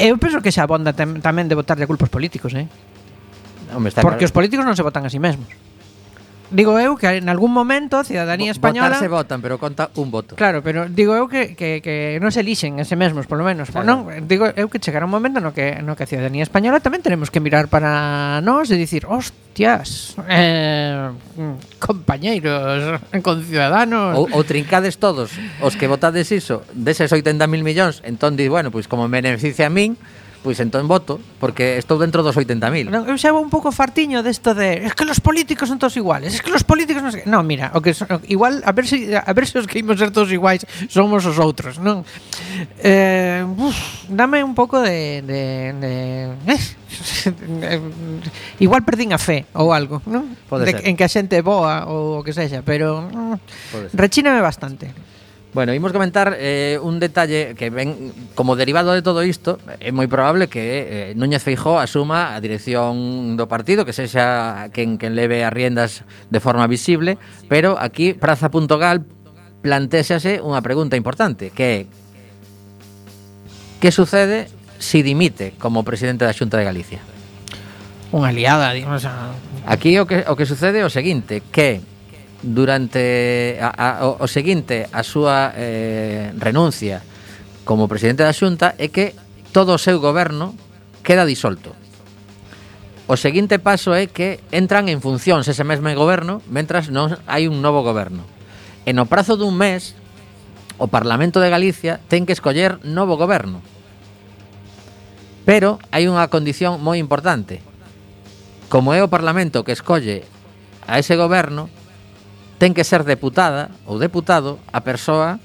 [0.00, 2.66] Eu penso que xa abonda tam tamén de votar de culpos políticos, eh?
[3.70, 4.32] Hombre, está Porque claro.
[4.32, 5.48] os políticos non se votan a si sí mesmos
[6.50, 10.10] digo eu que en algún momento a cidadanía española Votar se votan, pero conta un
[10.10, 10.36] voto.
[10.36, 13.70] Claro, pero digo eu que, que, que non se elixen ese mesmos, polo menos.
[13.70, 13.86] Claro.
[13.86, 17.00] Non, digo eu que chegará un momento no que no que a cidadanía española tamén
[17.00, 21.10] tenemos que mirar para nós e dicir, hostias, eh,
[21.78, 24.18] compañeiros, con ciudadanos.
[24.18, 25.32] Ou, ou trincades todos
[25.62, 29.66] os que votades iso, deses 80.000 millóns, entón di, bueno, pois pues como me beneficia
[29.66, 29.94] a min,
[30.40, 32.88] Pois entón voto, porque estou dentro dos 80.000.
[32.88, 36.00] Non, eu xa vou un pouco fartiño desto de, es que los políticos son todos
[36.00, 37.28] iguales, es que los políticos non sei...
[37.28, 39.68] Non, mira, o que son, igual a ver se si, a ver se si os
[39.68, 42.08] que imos ser todos iguais somos os outros, non?
[42.80, 43.76] Eh, uf,
[44.08, 45.92] dame un pouco de de, de
[46.48, 47.80] eh,
[48.64, 50.24] igual perdín a fe ou algo, non?
[50.48, 50.88] Pode de, ser.
[50.88, 55.09] en que a xente é boa ou o que sexa, pero mm, rechíname bastante.
[55.52, 60.06] Bueno, imos comentar eh, un detalle que ven como derivado de todo isto, é moi
[60.06, 65.42] probable que eh, Núñez Feijó asuma a dirección do partido, que sexa quen, quen leve
[65.42, 67.18] as riendas de forma visible,
[67.50, 69.02] pero aquí Praza.gal
[69.58, 71.80] plantéxase unha pregunta importante, que é
[73.82, 74.46] que sucede
[74.78, 77.02] se si dimite como presidente da Xunta de Galicia?
[78.14, 79.34] Unha liada, digamos, a...
[79.66, 81.82] Aquí o que, o que sucede é o seguinte, que
[82.42, 87.04] durante a, a, o, o seguinte a súa eh, renuncia
[87.68, 89.12] como presidente da Xunta é que
[89.52, 90.56] todo o seu goberno
[91.04, 91.76] queda disolto.
[93.10, 97.58] O seguinte paso é que entran en funcións ese mesmo goberno mentras non hai un
[97.58, 98.22] novo goberno.
[98.86, 99.98] E no prazo dun mes,
[100.78, 103.60] o Parlamento de Galicia ten que escoller novo goberno.
[105.44, 107.60] Pero hai unha condición moi importante.
[108.70, 110.22] Como é o Parlamento que escolle
[110.86, 111.66] a ese goberno,
[112.60, 115.40] ten que ser deputada ou deputado a persoa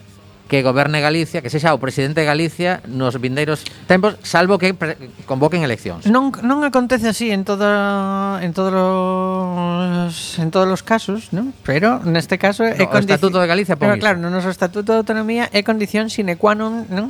[0.47, 4.77] que goberne Galicia, que sexa o presidente de Galicia nos vindeiros tempos, salvo que
[5.25, 6.05] convoquen eleccións.
[6.05, 11.49] Non non acontece así en toda en todos os en todos os casos, non?
[11.65, 15.01] Pero neste caso é no, o Estatuto de Galicia, Pero claro, no noso Estatuto de
[15.01, 17.09] Autonomía é condición sine qua non, non?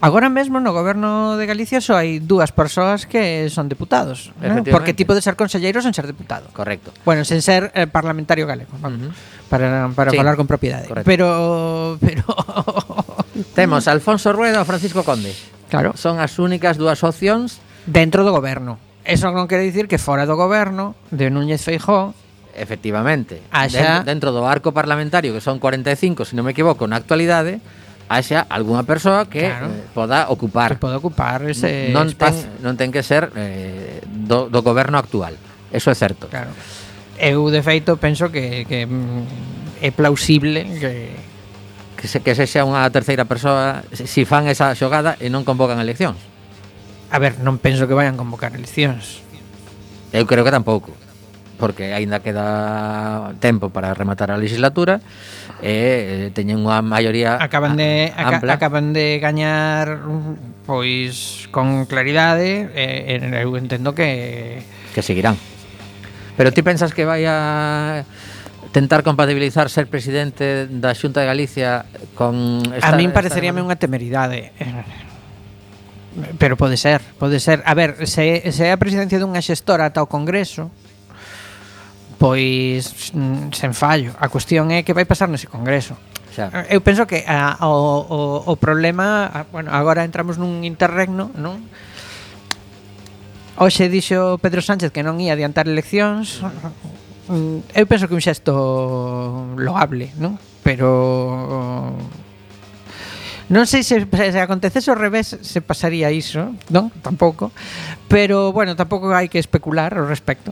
[0.00, 4.60] Agora mesmo no goberno de Galicia só hai dúas persoas que son deputados, non?
[4.68, 6.52] Porque tipo de ser conselleiro sen ser deputado.
[6.52, 6.92] Correcto.
[7.08, 9.48] Bueno, sen ser eh, parlamentario galego, vamos, uh -huh.
[9.48, 10.20] para para sí.
[10.20, 10.84] falar con propiedade.
[10.84, 11.08] Correcto.
[11.08, 12.24] Pero pero
[13.56, 15.32] temos Alfonso Rueda e Francisco Conde.
[15.72, 15.96] Claro.
[15.96, 18.76] Son as únicas dúas opcións dentro do goberno.
[19.00, 22.12] Eso non quere dicir que fora do goberno de Núñez Feijóo
[22.56, 23.42] Efectivamente.
[23.52, 24.00] Ah, Allá...
[24.00, 27.60] Dentro, dentro do arco parlamentario, que son 45, se si non me equivoco, na actualidade,
[28.08, 29.66] haxa algunha persoa que claro.
[29.66, 32.46] eh, poda ocupar que poda ocupar ese non espazo.
[32.46, 35.34] ten, non ten que ser eh, do, do goberno actual
[35.74, 36.54] eso é certo claro.
[37.18, 41.18] eu de feito penso que, que mm, é plausible que
[41.96, 45.82] que se, que sexa unha terceira persoa se si fan esa xogada e non convocan
[45.82, 46.20] eleccións
[47.10, 49.26] a ver, non penso que vayan convocar eleccións
[50.14, 50.94] eu creo que tampouco
[51.58, 55.00] porque aínda queda tempo para rematar a legislatura
[55.64, 58.60] e eh, teñen unha maioría acaban de a, ampla.
[58.60, 60.04] acaban de gañar
[60.68, 64.60] pois con claridade e e eu entendo que
[64.92, 65.36] que seguirán.
[66.36, 68.04] Pero ti pensas que vai a
[68.76, 73.68] tentar compatibilizar ser presidente da Xunta de Galicia con esta, A min pareceríame esta...
[73.72, 74.52] unha temeridade.
[76.36, 77.64] Pero pode ser, pode ser.
[77.64, 80.72] A ver, se, se é a presidencia dunha xestora ata o Congreso,
[82.18, 84.16] pois mm, sen fallo.
[84.16, 85.96] A cuestión é que vai pasar nese congreso.
[86.32, 86.52] Xa.
[86.68, 87.72] Eu penso que a, o,
[88.08, 91.64] o, o problema, a, bueno, agora entramos nun interregno, non?
[93.56, 96.44] Hoxe dixo Pedro Sánchez que non ia adiantar eleccións.
[97.28, 98.52] Mm, eu penso que un xesto
[99.56, 100.36] loable, non?
[100.64, 101.96] Pero
[103.46, 106.90] Non sei se, se acontecese ao revés se pasaría iso, non?
[106.98, 107.54] Tampouco.
[108.10, 110.50] Pero, bueno, tampouco hai que especular ao respecto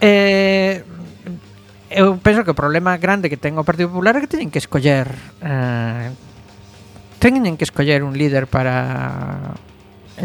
[0.00, 0.82] Eh,
[1.90, 4.60] eu penso que o problema grande que ten o Partido Popular é que teñen que
[4.60, 5.08] escoller
[5.40, 6.12] eh,
[7.18, 9.56] teñen que escoller un líder para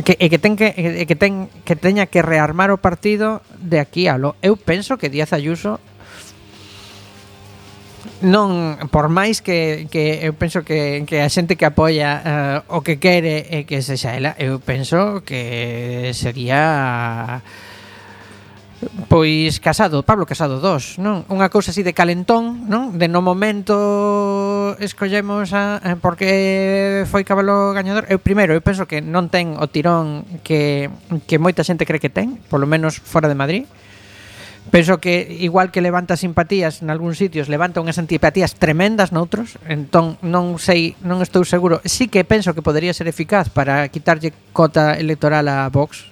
[0.06, 3.80] que, e que ten que, e que, ten, que teña que rearmar o partido de
[3.80, 4.36] aquí a lo.
[4.42, 5.80] Eu penso que Díaz Ayuso
[8.20, 12.84] non por máis que, que eu penso que, que a xente que apoia uh, o
[12.84, 17.73] que quere e que se xa ela, eu penso que sería uh,
[19.08, 21.24] Pois Casado, Pablo Casado 2, non?
[21.30, 22.96] Unha cousa así de calentón, non?
[22.98, 28.10] De no momento escollemos a, a porque foi cabalo gañador.
[28.10, 30.90] Eu primeiro, eu penso que non ten o tirón que
[31.30, 33.64] que moita xente cree que ten, polo menos fora de Madrid.
[34.72, 40.16] Penso que igual que levanta simpatías en algúns sitios, levanta unhas antipatías tremendas noutros, entón
[40.24, 41.84] non sei, non estou seguro.
[41.84, 46.08] Sí que penso que podería ser eficaz para quitarlle cota electoral a Vox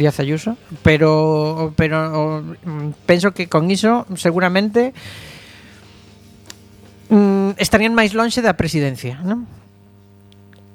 [0.00, 4.96] Díaz Ayuso, pero pero mm, penso que con iso seguramente
[7.12, 9.44] mm, estarían máis lonxe da presidencia, non?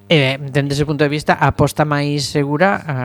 [0.05, 2.95] E, dende ese punto de vista, a aposta máis segura a,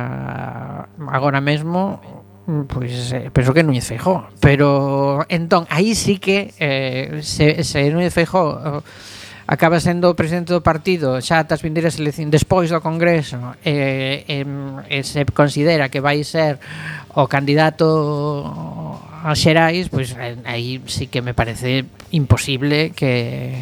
[1.09, 7.63] agora mesmo Pois eh, penso que Núñez Feijó Pero entón, aí sí que eh, se,
[7.65, 8.81] se Núñez Feijó eh,
[9.51, 14.47] acaba sendo o presidente do partido xa tas vindeiras eleccións despois do Congreso eh, eh,
[14.47, 16.63] eh, se considera que vai ser
[17.19, 17.83] o candidato
[19.27, 21.83] a Xerais pois eh, aí sí que me parece
[22.15, 23.59] imposible que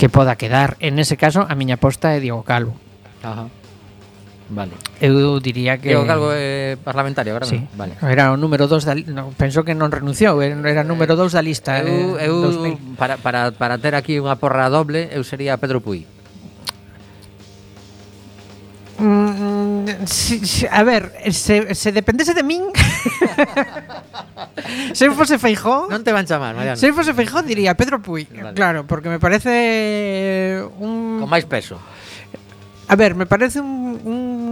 [0.00, 2.80] que poda quedar en ese caso a miña aposta é Diego Calvo
[3.20, 3.52] Ajá.
[4.48, 4.72] Vale.
[5.02, 5.90] Eu diría que...
[5.90, 7.66] Diego Calvo é parlamentario agora sí.
[7.74, 7.98] Vale.
[7.98, 11.34] Era o número 2 da no, penso que non renunciou, era o eh, número 2
[11.34, 11.82] da lista.
[11.82, 12.94] Eu, eh, eu 2000.
[12.94, 16.06] para, para, para ter aquí unha porra doble, eu sería Pedro Puy.
[18.96, 22.72] Mm, si, si, a ver, se, se dependese de min
[24.96, 28.56] Se fose Feijó Non te van chamar, Mariano Se fose Feijó diría Pedro Puy vale.
[28.56, 31.20] Claro, porque me parece un...
[31.20, 31.76] Con máis peso
[32.88, 33.85] A ver, me parece un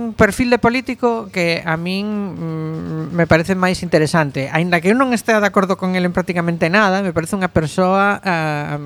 [0.04, 4.52] un perfil de político que a min mm, me parece máis interesante.
[4.52, 7.48] Aínda que eu non estea de acordo con ele en prácticamente nada, me parece unha
[7.48, 8.76] persoa uh,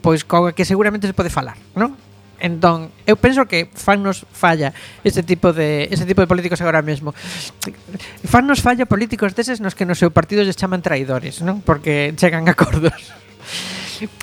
[0.00, 1.92] pois coa que seguramente se pode falar, non?
[2.44, 7.16] Entón, eu penso que fannos falla ese tipo de ese tipo de políticos agora mesmo.
[8.24, 11.64] Fannos falla políticos deses nos que no seu partido lles chaman traidores, non?
[11.64, 13.23] Porque chegan a acordos.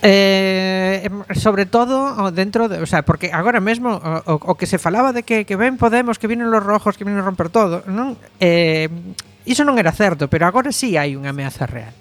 [0.02, 5.14] Eh, sobre todo dentro de, o sea, porque agora mesmo o, o que se falaba
[5.14, 8.18] de que que ven Podemos, que vienen los rojos, que vienen a romper todo, non?
[8.40, 8.90] Eh,
[9.46, 11.94] iso non era certo, pero agora sí hai unha ameaza real.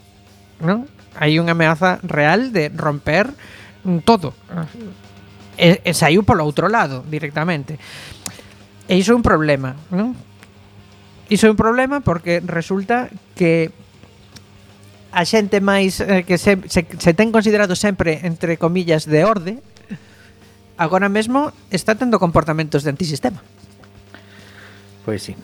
[0.60, 0.84] Non?
[1.16, 3.30] Hai unha ameaza real de romper
[3.84, 4.34] mm, todo.
[5.56, 7.80] E, e saiu polo outro lado directamente.
[8.90, 10.12] E iso é un problema, non?
[11.30, 13.06] Iso é un problema porque resulta
[13.38, 13.70] que
[15.10, 19.58] a xente máis eh, que se, se, se ten considerado sempre entre comillas de orde
[20.80, 23.44] agora mesmo está tendo comportamentos de antisistema.
[25.04, 25.36] Pois sí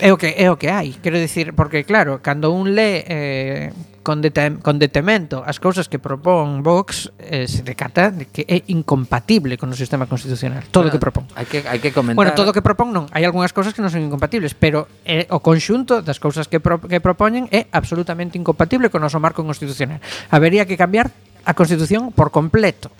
[0.00, 3.72] é o que é o que hai, quero dicir, porque claro, cando un lee eh,
[4.06, 8.62] con, detem, con detemento as cousas que propón Vox eh, se decata de que é
[8.70, 11.24] incompatible con o sistema constitucional, todo o bueno, que propón.
[11.34, 12.16] Hai que, hai que comentar...
[12.16, 15.26] Bueno, todo o que propón non, hai algunhas cousas que non son incompatibles, pero eh,
[15.32, 19.42] o conxunto das cousas que, pro, que propoñen é absolutamente incompatible con o noso marco
[19.42, 19.98] constitucional.
[20.30, 21.10] Habería que cambiar
[21.46, 22.90] a Constitución por completo.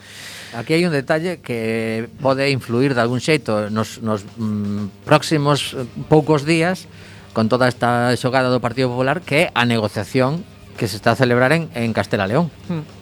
[0.57, 5.85] Aquí hai un detalle que pode influir de algún xeito nos, nos mm, próximos eh,
[6.09, 6.89] poucos días
[7.37, 10.41] con toda esta xogada do Partido Popular que é a negociación
[10.81, 12.49] que se está a celebrar en, en Castela León.
[12.73, 12.97] Hmm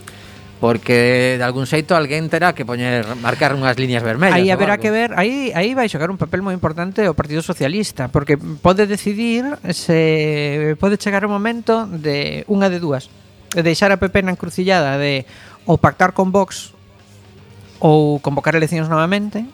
[0.64, 4.40] porque de algún xeito alguén terá que poñer marcar unhas liñas vermellas.
[4.40, 8.08] Aí haberá que ver, aí aí vai xogar un papel moi importante o Partido Socialista,
[8.08, 9.44] porque pode decidir
[9.76, 13.12] se pode chegar o momento de unha de dúas,
[13.52, 15.28] deixar a PP na encrucillada de
[15.68, 16.72] o pactar con Vox
[17.84, 19.44] ou convocar eleccións novamente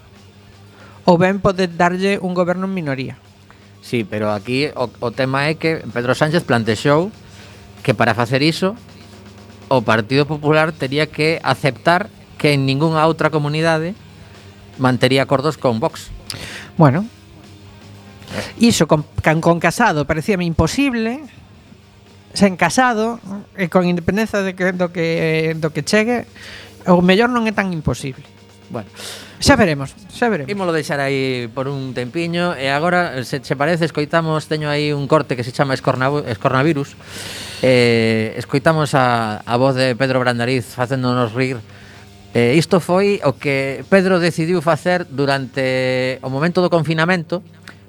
[1.02, 3.18] ou ben pode darlle un goberno en minoría.
[3.82, 7.10] Sí, pero aquí o, o tema é que Pedro Sánchez plantexou
[7.82, 8.78] que para facer iso
[9.66, 12.06] o Partido Popular tería que aceptar
[12.38, 13.98] que en ningunha outra comunidade
[14.78, 16.14] mantería acordos con Vox.
[16.78, 17.10] Bueno,
[18.62, 21.26] iso con, can, con Casado parecíame imposible,
[22.30, 23.18] sen Casado
[23.58, 26.30] e con independencia de que, do, que, do que chegue
[26.86, 28.24] O mellor non é tan imposible.
[28.70, 28.86] Bueno,
[29.42, 30.48] xa veremos, xa veremos.
[30.48, 35.10] Imolo deixar aí por un tempiño e agora, se, se parece, escoitamos, teño aí un
[35.10, 36.94] corte que se chama Escorna, Escornavirus.
[37.60, 41.60] Eh, escoitamos a, a voz de Pedro Brandariz facéndonos rir
[42.30, 47.42] Eh, isto foi o que Pedro decidiu facer durante o momento do confinamento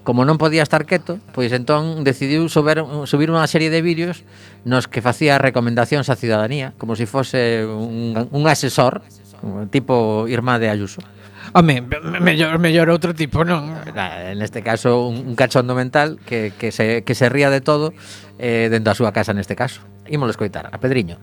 [0.04, 4.26] como non podía estar quieto, pois entón decidiu subir, subir unha serie de vídeos
[4.66, 9.06] nos que facía recomendacións á cidadanía, como se si fose un, un asesor,
[9.70, 11.02] tipo Irma de Ayuso.
[11.54, 11.82] Home,
[12.22, 13.76] mellor, mellor outro tipo, non?
[13.94, 17.92] En este caso, un, un cachondo mental que, que, se, que se ría de todo
[18.40, 19.84] eh, dentro da súa casa neste caso.
[20.08, 21.20] Imolo escoitar, a Pedriño.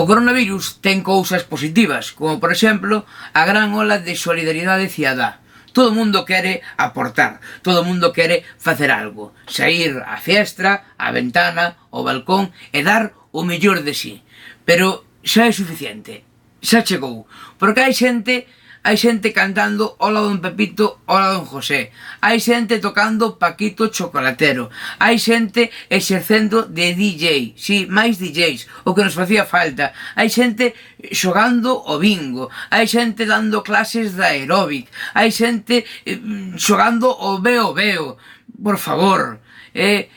[0.00, 3.04] O coronavirus ten cousas positivas, como por exemplo
[3.36, 5.41] a gran ola de solidaridade ciadá
[5.72, 11.08] Todo o mundo quere aportar, todo o mundo quere facer algo, sair á fiestra, á
[11.12, 14.20] ventana, ao balcón e dar o mellor de sí.
[14.68, 16.24] Pero xa é suficiente,
[16.60, 17.24] xa chegou,
[17.56, 21.94] porque hai xente que Hai xente cantando Ola don Pepito, Ola don José.
[22.18, 24.74] Hai xente tocando Paquito Chocolatero.
[24.98, 29.94] Hai xente exercendo de DJ, si, sí, máis DJs, o que nos facía falta.
[30.18, 30.74] Hai xente
[31.14, 32.50] xogando o bingo.
[32.74, 34.90] Hai xente dando clases de aeróbic.
[35.14, 36.18] Hai xente eh,
[36.58, 38.18] xogando o veo veo.
[38.50, 39.38] Por favor,
[39.78, 40.10] eh,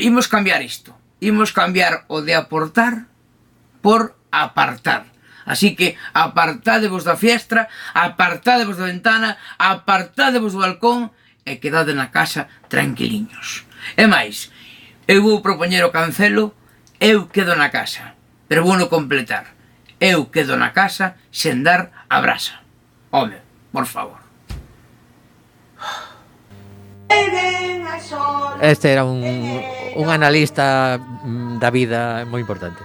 [0.00, 0.96] imos cambiar isto.
[1.20, 3.04] Imos cambiar o de aportar
[3.84, 5.17] por apartar.
[5.48, 11.08] Así que apartádevos da fiestra, apartádevos da ventana, apartádevos do balcón
[11.48, 13.64] e quedade na casa tranquiliños.
[13.96, 14.52] E máis,
[15.08, 16.52] eu vou propoñer o cancelo,
[17.00, 18.12] eu quedo na casa,
[18.44, 19.56] pero vou no completar.
[19.96, 22.60] Eu quedo na casa sen dar a brasa.
[23.10, 23.40] Home,
[23.72, 24.20] por favor.
[28.60, 29.24] Este era un,
[29.96, 32.84] un analista mm, da vida moi importante.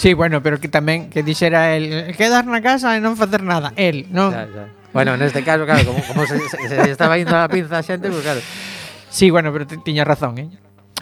[0.00, 3.76] Sí, bueno, pero que tamén que dixera el quedar na casa e non facer nada,
[3.76, 4.32] el, non?
[4.32, 4.64] Xa, xa.
[4.96, 8.08] Bueno, neste caso, claro, como, como se, se, se estaba indo a pinza a xente,
[8.08, 8.40] pues claro.
[9.12, 10.48] Sí, bueno, pero tiña razón, eh?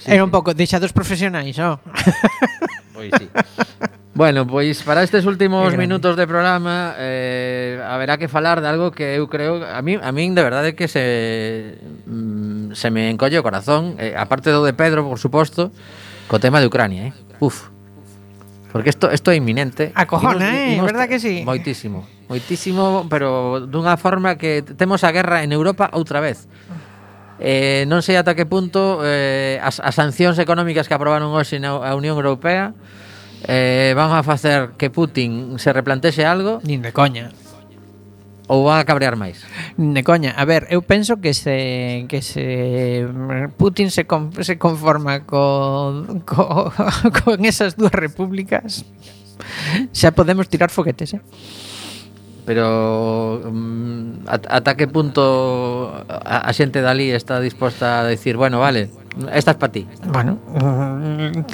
[0.02, 1.54] Sí, Era un pouco deixados profesionais.
[1.62, 1.78] Oh.
[2.98, 3.30] Pois sí.
[4.18, 9.14] Bueno, pois para estes últimos minutos de programa eh, haberá que falar de algo que
[9.14, 11.78] eu creo a mí, a min de verdade que se
[12.10, 15.70] mm, se me encolle o corazón, eh, aparte do de Pedro, por suposto,
[16.26, 17.38] co tema de Ucrania, eh.
[17.38, 17.70] Uf.
[18.78, 19.90] Porque isto isto é inminente.
[19.98, 21.42] Acojona, eh, imos, verdad que sí.
[21.42, 26.46] Moitísimo, moitísimo, pero dunha forma que temos a guerra en Europa outra vez.
[27.42, 31.74] Eh, non sei ata que punto eh, as, as sancións económicas que aprobaron hoxe na
[31.74, 32.70] a Unión Europea
[33.50, 36.62] eh, van a facer que Putin se replantexe algo.
[36.62, 37.34] Nin de coña
[38.48, 39.44] Ou va a cabrear máis?
[39.76, 43.04] Ne coña, a ver, eu penso que se que se
[43.60, 46.72] Putin se con, se conforma co, co
[47.22, 48.88] con esas dúas repúblicas.
[49.92, 51.22] Xa podemos tirar foguetes, eh?
[52.48, 58.88] pero mm, ata que punto a, a xente dali está disposta a decir, bueno, vale,
[59.36, 59.84] esta para ti.
[60.08, 61.44] Bueno, mm,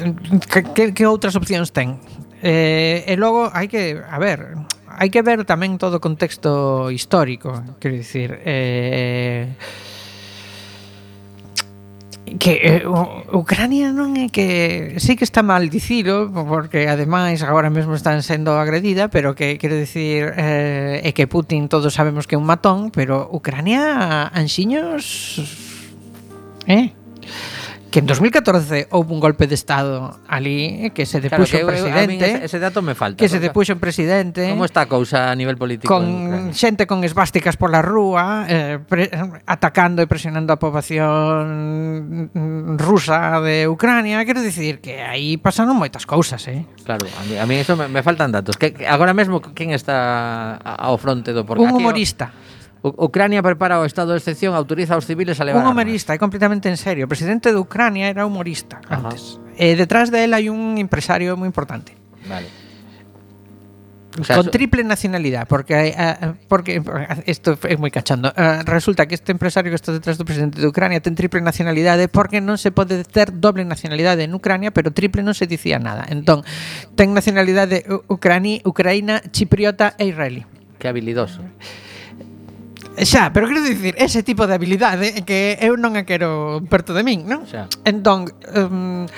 [0.71, 1.99] que, que outras opcións ten?
[2.47, 4.55] Eh, e logo hai que, a ver,
[4.99, 9.55] hai que ver tamén todo o contexto histórico, quero dicir, eh,
[12.39, 12.83] que eh,
[13.33, 18.57] Ucrania non é que sí que está mal dicilo porque ademais agora mesmo están sendo
[18.57, 22.89] agredida pero que quero dicir eh, é que Putin todos sabemos que é un matón
[22.89, 25.45] pero Ucrania anxiños
[26.67, 26.97] eh?
[27.95, 31.71] que en 2014 houve un golpe de estado ali que se depuxo claro, que, un
[31.71, 32.27] presidente.
[32.27, 33.23] Eu, ese dato me falta.
[33.23, 34.51] Que se depuxo un presidente.
[34.51, 35.95] Como está a cousa a nivel político?
[35.95, 39.15] Con xente con esvásticas pola rúa, eh, pre,
[39.47, 42.35] atacando e presionando a poboación
[42.83, 44.27] rusa de Ucrania.
[44.27, 46.67] Quero dicir que aí pasaron moitas cousas, eh?
[46.83, 48.59] Claro, a mí, a mí eso me, me faltan datos.
[48.59, 52.35] Que, que agora mesmo quen está ao fronte do porque Un humorista.
[52.35, 52.54] O...
[52.85, 56.21] Ucrania prepara o estado de excepción, autoriza aos civiles a levar Un humorista, armas.
[56.21, 57.07] é completamente en serio.
[57.07, 59.09] O presidente de Ucrania era humorista Ajá.
[59.09, 59.41] antes.
[59.57, 61.97] Eh, detrás de él hai un empresario moi importante.
[62.29, 62.65] Vale.
[64.21, 68.31] O sea, con triple nacionalidad, porque uh, porque eh, esto es muy cachando.
[68.37, 72.07] Uh, resulta que este empresario que está detrás do presidente de Ucrania ten triple nacionalidade
[72.07, 76.07] porque non se pode ter doble nacionalidade en Ucrania, pero triple non se dicía nada.
[76.07, 76.47] Entón,
[76.95, 80.47] ten nacionalidade ucrani, ucraína, chipriota e israelí.
[80.79, 81.43] Que habilidoso.
[82.95, 87.03] Xa, pero quero dicir, ese tipo de habilidade que eu non a quero perto de
[87.03, 87.43] min, non?
[87.43, 87.67] Xa.
[87.83, 89.11] Entón, um,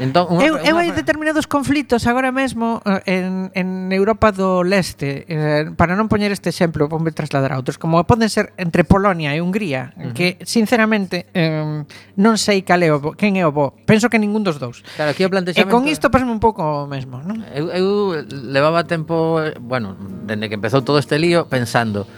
[0.00, 5.28] Entón, unha, eu, eu hai determinados conflitos agora mesmo eh, en, en Europa do Leste
[5.28, 9.36] eh, para non poñer este exemplo ponme trasladar a outros como poden ser entre Polonia
[9.36, 10.12] e Hungría uh -huh.
[10.16, 11.84] que sinceramente eh,
[12.16, 14.80] non sei cal é o bo, quen é o bo penso que ningún dos dous
[14.96, 15.68] claro, aquí o plantexamento...
[15.68, 17.44] e con isto pasme un pouco o mesmo non?
[17.52, 19.92] Eu, eu levaba tempo eh, bueno,
[20.24, 22.08] dende que empezou todo este lío pensando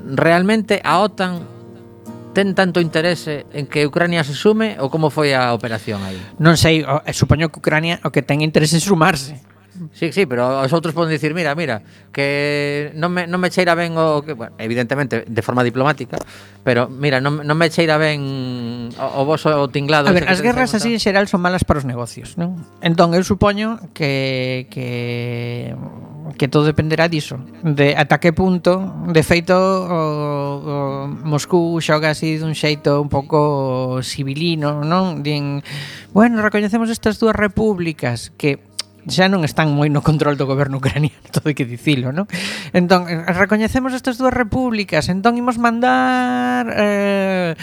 [0.00, 1.44] realmente a OTAN
[2.32, 6.16] ten tanto interese en que Ucrania se sume ou como foi a operación aí?
[6.40, 9.36] Non sei, o, eh, supoño que Ucrania o que ten interese é sumarse.
[9.92, 11.80] Sí, sí, pero os outros poden dicir, mira, mira,
[12.12, 16.20] que non me, non me cheira ben o que, bueno, evidentemente de forma diplomática,
[16.60, 20.08] pero mira, non, non me cheira ben o, o voso tinglado.
[20.08, 22.60] A ver, as guerras así en xeral son malas para os negocios, non?
[22.84, 25.72] Entón eu supoño que que
[26.38, 30.00] que todo dependerá diso de ata que punto de feito o,
[30.62, 30.76] o
[31.08, 35.60] Moscú xoga así dun xeito un pouco civilino non din
[36.14, 38.72] bueno recoñecemos estas dúas repúblicas que
[39.06, 42.30] xa non están moi no control do goberno ucraniano, todo hai que dicilo, non?
[42.70, 47.58] Entón, recoñecemos estas dúas repúblicas, entón imos mandar eh,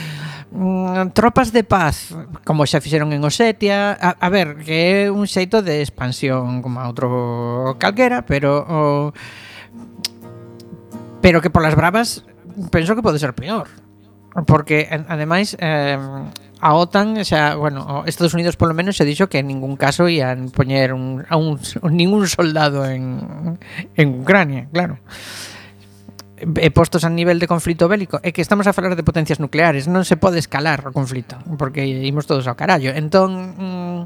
[0.51, 5.25] mm, tropas de paz, como xa fixeron en Osetia, a, a ver, que é un
[5.25, 8.81] xeito de expansión como a outro calquera, pero o,
[11.21, 12.25] pero que polas bravas
[12.71, 13.67] penso que pode ser peor.
[14.45, 15.97] Porque, ademais, eh,
[16.61, 20.51] a OTAN, xa, bueno, Estados Unidos polo menos se dixo que en ningún caso ian
[20.51, 21.57] poñer un, a un,
[21.89, 23.57] ningún soldado en,
[23.95, 24.99] en Ucrania, claro
[26.39, 29.91] e postos a nivel de conflito bélico é que estamos a falar de potencias nucleares
[29.91, 34.01] non se pode escalar o conflito porque imos todos ao carallo entón mm,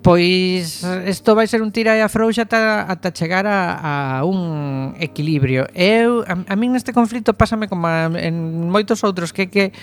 [0.00, 5.68] pois isto vai ser un tira e afrouxa ata, ata chegar a, a un equilibrio
[5.76, 9.76] eu a, a min neste conflito pásame como a, en moitos outros que que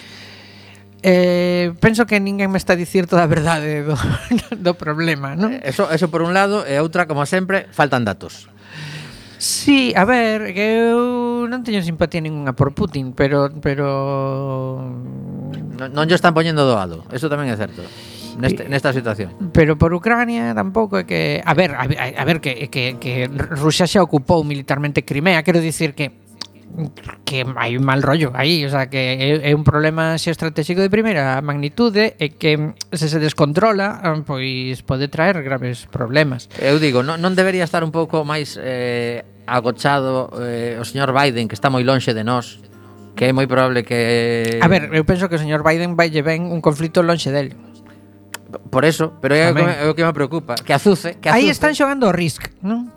[1.03, 3.99] Eh, penso que ninguén me está a dicir toda a verdade do,
[4.55, 5.51] do problema, non?
[5.59, 8.47] Eso, eso por un lado, e outra, como sempre, faltan datos.
[9.43, 14.79] Sí, a ver, que eu non teño simpatía ninguna por Putin, pero pero
[15.75, 17.03] non, non lle están poñendo doado.
[17.11, 17.83] Eso tamén é certo.
[18.39, 19.35] Neste, nesta situación.
[19.51, 23.83] Pero por Ucrania tampouco é que, a ver, a, a ver que que que Rusia
[23.83, 26.22] xa ocupou militarmente Crimea, quero dicir que
[27.25, 30.89] que hai un mal rollo aí, o sea, que é, é un problema xeoestratégico de
[30.89, 36.49] primeira magnitude e que se se descontrola, ah, pois pode traer graves problemas.
[36.57, 41.45] Eu digo, non, non debería estar un pouco máis eh, agochado eh, o señor Biden,
[41.45, 42.57] que está moi lonxe de nós,
[43.13, 44.57] que é moi probable que...
[44.57, 47.53] A ver, eu penso que o señor Biden vai ven un conflito lonxe del.
[48.69, 51.29] Por eso, pero é o que, me, é o que me preocupa, que azuce, que
[51.29, 51.45] azuce.
[51.45, 52.89] Aí están xogando o Risk, non?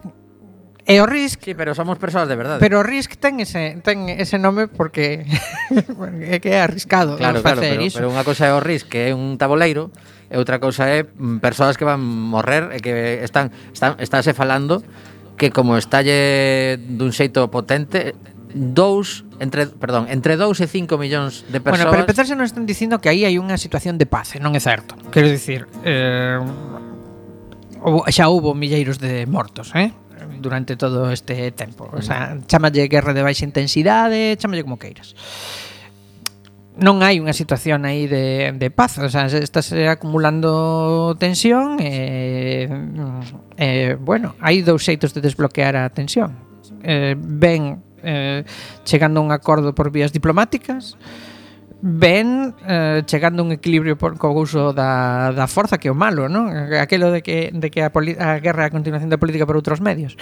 [0.87, 1.43] E o Risk...
[1.43, 2.63] Sí, pero somos persoas de verdade.
[2.63, 5.27] Pero o Risk ten ese, ten ese nome porque
[6.31, 7.99] é que é arriscado claro, claro, facer pero, iso.
[7.99, 9.91] Pero unha cousa é o Risk, que é un taboleiro,
[10.31, 14.87] e outra cousa é mm, persoas que van morrer e que están, están estáse falando
[15.35, 18.15] que como estalle dun xeito potente,
[18.55, 21.83] dous entre perdón, entre 2 e 5 millóns de persoas.
[21.83, 24.55] Bueno, para empezar se nos están dicindo que aí hai unha situación de paz, non
[24.55, 24.95] é certo.
[25.11, 26.39] Quero dicir, eh,
[28.15, 29.93] xa houbo milleiros de mortos, eh?
[30.47, 31.91] durante todo este tempo.
[31.91, 32.47] O sea, mm.
[32.47, 35.19] chamalle guerra de baixa intensidade, chamalle como queiras
[36.77, 42.69] non hai unha situación aí de, de paz, o sea, estás eh, acumulando tensión e,
[42.69, 42.69] eh,
[43.57, 46.37] eh, bueno, hai dous xeitos de desbloquear a tensión.
[46.85, 48.45] Eh, ben eh,
[48.85, 51.36] chegando a un acordo por vías diplomáticas, eh,
[51.83, 55.99] ben eh, chegando a un equilibrio por, co uso da, da forza que é o
[55.99, 56.49] malo, non?
[56.81, 59.61] Aquelo de que, de que a, poli, a guerra é a continuación da política por
[59.61, 60.17] outros medios.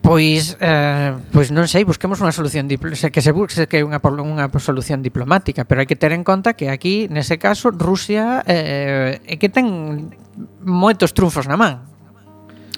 [0.00, 5.02] Pois eh, pois non sei, busquemos unha solución que se busque que unha unha solución
[5.02, 9.50] diplomática, pero hai que ter en conta que aquí, nese caso, Rusia eh, é que
[9.50, 10.14] ten
[10.62, 11.93] moitos trunfos na man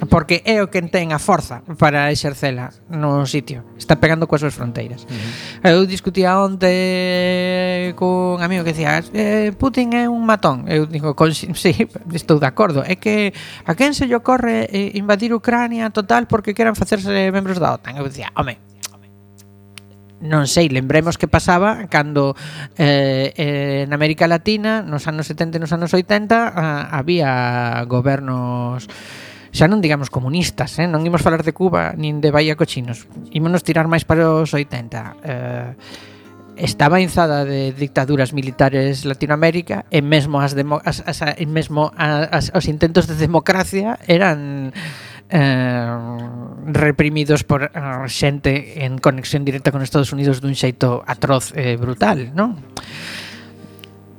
[0.05, 3.65] porque é o que ten a forza para exercela no sitio.
[3.81, 5.09] Está pegando coas súas fronteiras.
[5.09, 5.17] Uh
[5.65, 5.73] -huh.
[5.73, 10.69] Eu discutía onte con un amigo que decía, eh, Putin é un matón.
[10.69, 11.73] Eu digo, con, sí,
[12.13, 12.85] estou de acordo.
[12.85, 13.33] É que
[13.65, 17.97] a quen se lle ocorre eh, invadir Ucrania total porque queran facerse membros da OTAN?
[17.97, 18.61] Eu dicía, home,
[20.17, 22.33] non sei, lembremos que pasaba cando
[22.81, 28.89] eh, eh, en América Latina nos anos 70 e nos anos 80 ah, había gobernos
[29.57, 30.85] xa non digamos comunistas, eh?
[30.85, 33.09] non imos falar de Cuba nin de Bahía Cochinos.
[33.33, 35.17] Imonos tirar máis para os 80.
[35.25, 35.73] Eh,
[36.61, 42.53] estaba inzada de dictaduras militares Latinoamérica e mesmo as, demo, as, as, as mesmo as,
[42.53, 44.73] os intentos de democracia eran
[45.29, 45.97] eh,
[46.69, 47.73] reprimidos por eh,
[48.09, 52.61] xente en conexión directa con Estados Unidos dun xeito atroz e eh, brutal, non?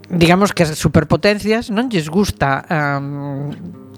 [0.07, 3.51] Digamos que as superpotencias non lles gusta um,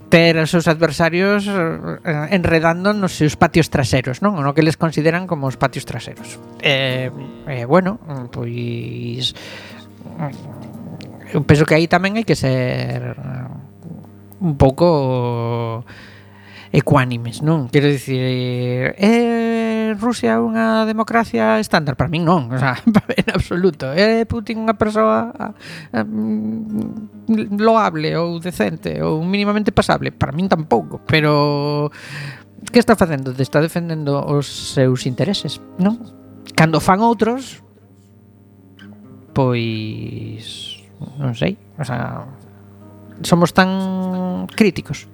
[0.10, 4.36] ter os seus adversarios eh, enredando nos seus patios traseros, non?
[4.36, 6.42] O no que les consideran como os patios traseros.
[6.60, 7.14] Eh,
[7.46, 8.02] eh, bueno,
[8.34, 9.38] pois
[11.30, 13.14] eu penso que aí tamén hai que ser
[14.42, 15.86] un pouco
[16.74, 17.70] ecuánimes, non?
[17.70, 18.18] Quero dicir,
[18.98, 18.98] eh,
[19.98, 21.98] Rusia unha democracia estándar?
[21.98, 22.78] Para min non, o sea,
[23.20, 23.90] en absoluto.
[23.90, 25.34] É Putin unha persoa
[25.94, 30.14] eh, mm, loable ou decente ou mínimamente pasable?
[30.14, 31.90] Para min tampouco, pero
[32.70, 33.34] que está facendo?
[33.34, 35.98] Está defendendo os seus intereses, non?
[36.54, 37.64] Cando fan outros,
[39.32, 40.84] pois
[41.18, 42.28] non sei, o sea,
[43.24, 45.08] somos tan críticos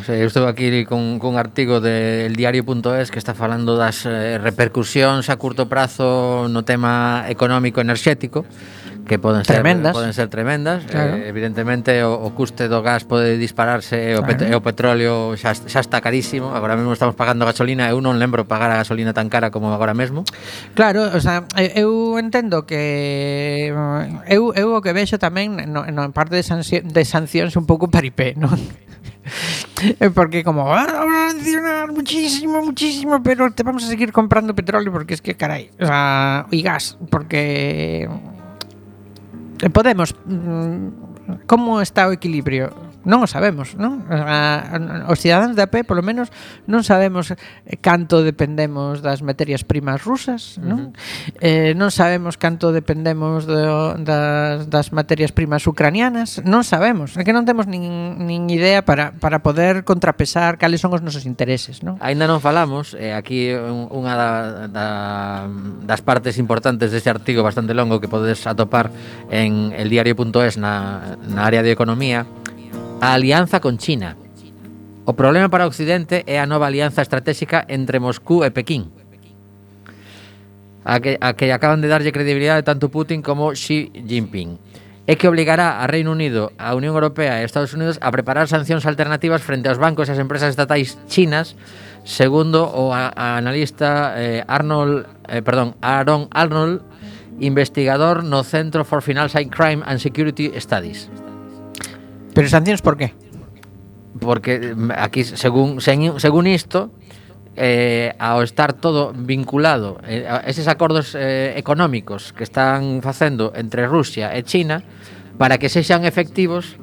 [0.00, 4.06] O sea, eu estou aquí con, con artigo del de diario.es que está falando das
[4.06, 8.48] eh, repercusións a curto prazo no tema económico enerxético
[9.06, 9.92] que poden ser tremendas.
[9.92, 10.84] poden ser tremendas.
[10.84, 11.16] Eh, claro.
[11.16, 15.34] Eh, evidentemente o, o custe do gas pode dispararse, e o, pet, e o petróleo
[15.36, 16.54] xa, xa está carísimo.
[16.54, 19.94] Agora mesmo estamos pagando gasolina, eu non lembro pagar a gasolina tan cara como agora
[19.94, 20.22] mesmo.
[20.78, 23.74] Claro, o sea, eu entendo que
[24.30, 27.66] eu eu o que vexo tamén no, no en parte de, sanción, de sancións un
[27.66, 28.54] pouco paripé, non?
[30.14, 34.92] porque como ah, vamos a sancionar muchísimo, muchísimo, pero te vamos a seguir comprando petróleo
[34.92, 38.08] porque es que caray, o sea, y gas, porque
[39.70, 40.88] Podemos mm,
[41.46, 42.74] como está o equilibrio?
[43.02, 44.06] non o sabemos, non?
[44.10, 46.30] A, os cidadáns de a pé, polo menos,
[46.70, 47.34] non sabemos
[47.82, 50.90] canto dependemos das materias primas rusas, non?
[50.90, 51.42] Uh -huh.
[51.42, 57.34] eh, non sabemos canto dependemos do, das, das materias primas ucranianas, non sabemos, é que
[57.34, 61.98] non temos nin, nin idea para, para poder contrapesar cales son os nosos intereses, non?
[61.98, 64.30] Ainda non falamos, eh, aquí unha da,
[64.70, 64.86] da,
[65.82, 68.94] das partes importantes deste artigo bastante longo que podedes atopar
[69.30, 72.26] en eldiario.es na, na área de economía,
[73.02, 74.14] a alianza con China.
[75.04, 78.94] O problema para Occidente é a nova alianza estratégica entre Moscú e Pequín,
[80.86, 84.54] a que, a que acaban de darlle credibilidade tanto Putin como Xi Jinping.
[85.10, 88.86] É que obligará a Reino Unido, a Unión Europea e Estados Unidos a preparar sancións
[88.86, 91.58] alternativas frente aos bancos e as empresas estatais chinas,
[92.06, 96.86] segundo o a, a analista eh, Arnold, eh, perdón, Aaron Arnold,
[97.42, 101.10] investigador no Centro for Financial Crime and Security Studies.
[102.32, 103.12] Pero sancións por qué?
[104.20, 106.90] Porque mm, aquí, según, según isto,
[107.56, 113.84] eh, ao estar todo vinculado eh, a eses acordos eh, económicos que están facendo entre
[113.84, 114.80] Rusia e China
[115.36, 116.80] para que sexan efectivos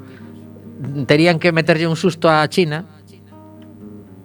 [1.09, 2.85] terían que meterlle un susto a China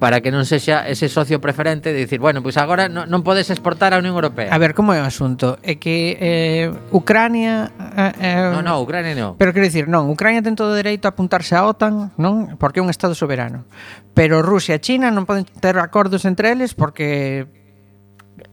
[0.05, 3.49] para que non sexa ese socio preferente de dicir, bueno, pois agora non, non podes
[3.49, 4.53] exportar a Unión Europea.
[4.53, 5.57] A ver, como é o asunto?
[5.65, 7.73] É que eh, Ucrania...
[7.97, 9.41] Eh, eh non, non, Ucrania non.
[9.41, 12.61] Pero quero dicir, non, Ucrania ten todo o dereito a apuntarse a OTAN, non?
[12.61, 13.65] Porque é un Estado soberano.
[14.13, 17.49] Pero Rusia e China non poden ter acordos entre eles porque...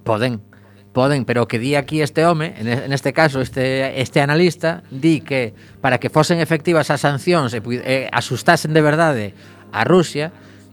[0.07, 0.39] Poden,
[0.95, 5.19] poden, pero o que di aquí este home, en este caso este este analista, di
[5.19, 5.51] que
[5.83, 9.35] para que fosen efectivas as sancións e, e asustasen de verdade
[9.75, 10.31] a Rusia,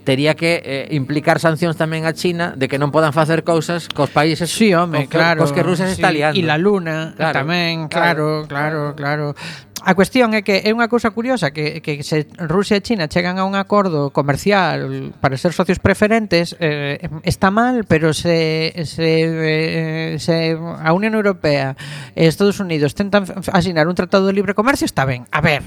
[0.09, 4.09] tería que eh, implicar sancións tamén a China de que non podan facer cousas cos
[4.09, 6.41] países sí, home, cos, claro, cos que Rusia sí, está liando.
[6.41, 9.37] E la luna claro, tamén, claro, claro, claro.
[9.37, 9.69] claro.
[9.85, 13.37] A cuestión é que é unha cousa curiosa que, que se Rusia e China chegan
[13.37, 20.17] a un acordo comercial para ser socios preferentes eh, está mal, pero se, se, eh,
[20.17, 21.77] se a Unión Europea
[22.17, 25.29] e Estados Unidos tentan asinar un tratado de libre comercio está ben.
[25.31, 25.63] A ver,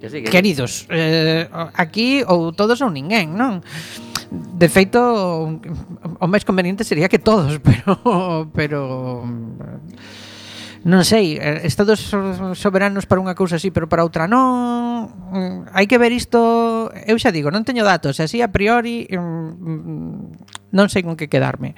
[0.00, 1.46] que sí, que Queridos, eh,
[1.76, 3.60] aquí ou todos ou ninguén, non?
[4.32, 8.80] De feito, o máis conveniente sería que todos, pero pero
[10.80, 12.08] non sei, eh, estados
[12.56, 15.12] soberanos para unha cousa así, pero para outra non.
[15.36, 19.20] Mm, hai que ver isto, eu xa digo, non teño datos, así a priori mm,
[19.60, 20.16] mm,
[20.72, 21.76] non sei con que quedarme.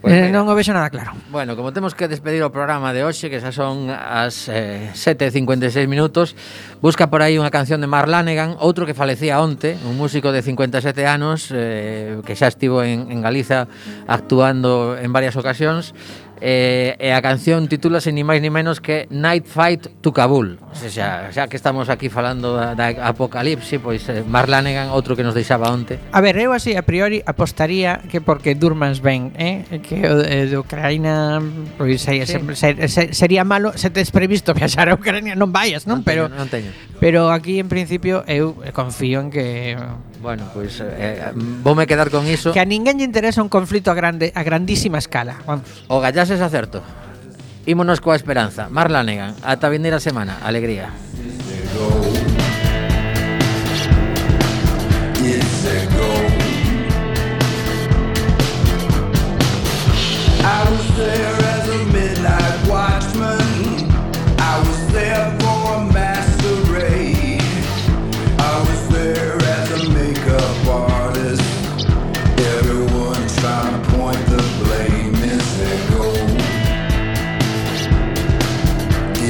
[0.00, 1.10] Pues eh, non o vexo nada claro.
[1.34, 5.90] Bueno, como temos que despedir o programa de hoxe, que xa son as eh, 7:56
[5.90, 6.38] minutos,
[6.78, 10.46] busca por aí unha canción de Mark Lanegan, outro que falecía onte, un músico de
[10.46, 13.66] 57 anos eh, que xa estivo en, en Galiza
[14.06, 15.90] actuando en varias ocasións,
[16.40, 20.74] eh, e a canción titúlase ni máis ni menos que Night Fight to Kabul o
[20.74, 25.34] sea, xa que estamos aquí falando da, da apocalipse pois eh, Marlanegan outro que nos
[25.34, 29.64] deixaba onte A ver, eu así a priori apostaría que porque durmans ben eh?
[29.82, 31.42] que o de, de Ucraína
[31.76, 32.38] pois sei, sí.
[32.54, 36.00] ser, ser, sería malo se tes previsto viaxar a Ucrania non vaias, non?
[36.00, 36.70] non teño, pero, non teño.
[37.02, 39.76] pero aquí en principio eu eh, confío en que
[40.20, 41.30] Bueno, pois eh,
[41.62, 42.52] voume quedar con iso.
[42.52, 45.38] que a ninguén lle interesa un conflito a grande a grandísima escala.
[45.46, 45.84] Vamos.
[45.86, 46.82] O gallases acerto.
[47.66, 48.66] Ímonos coa esperanza.
[48.72, 50.40] Mar Lanegan, ata vindeira semana.
[50.42, 50.90] Alegría.
[60.50, 61.37] I was there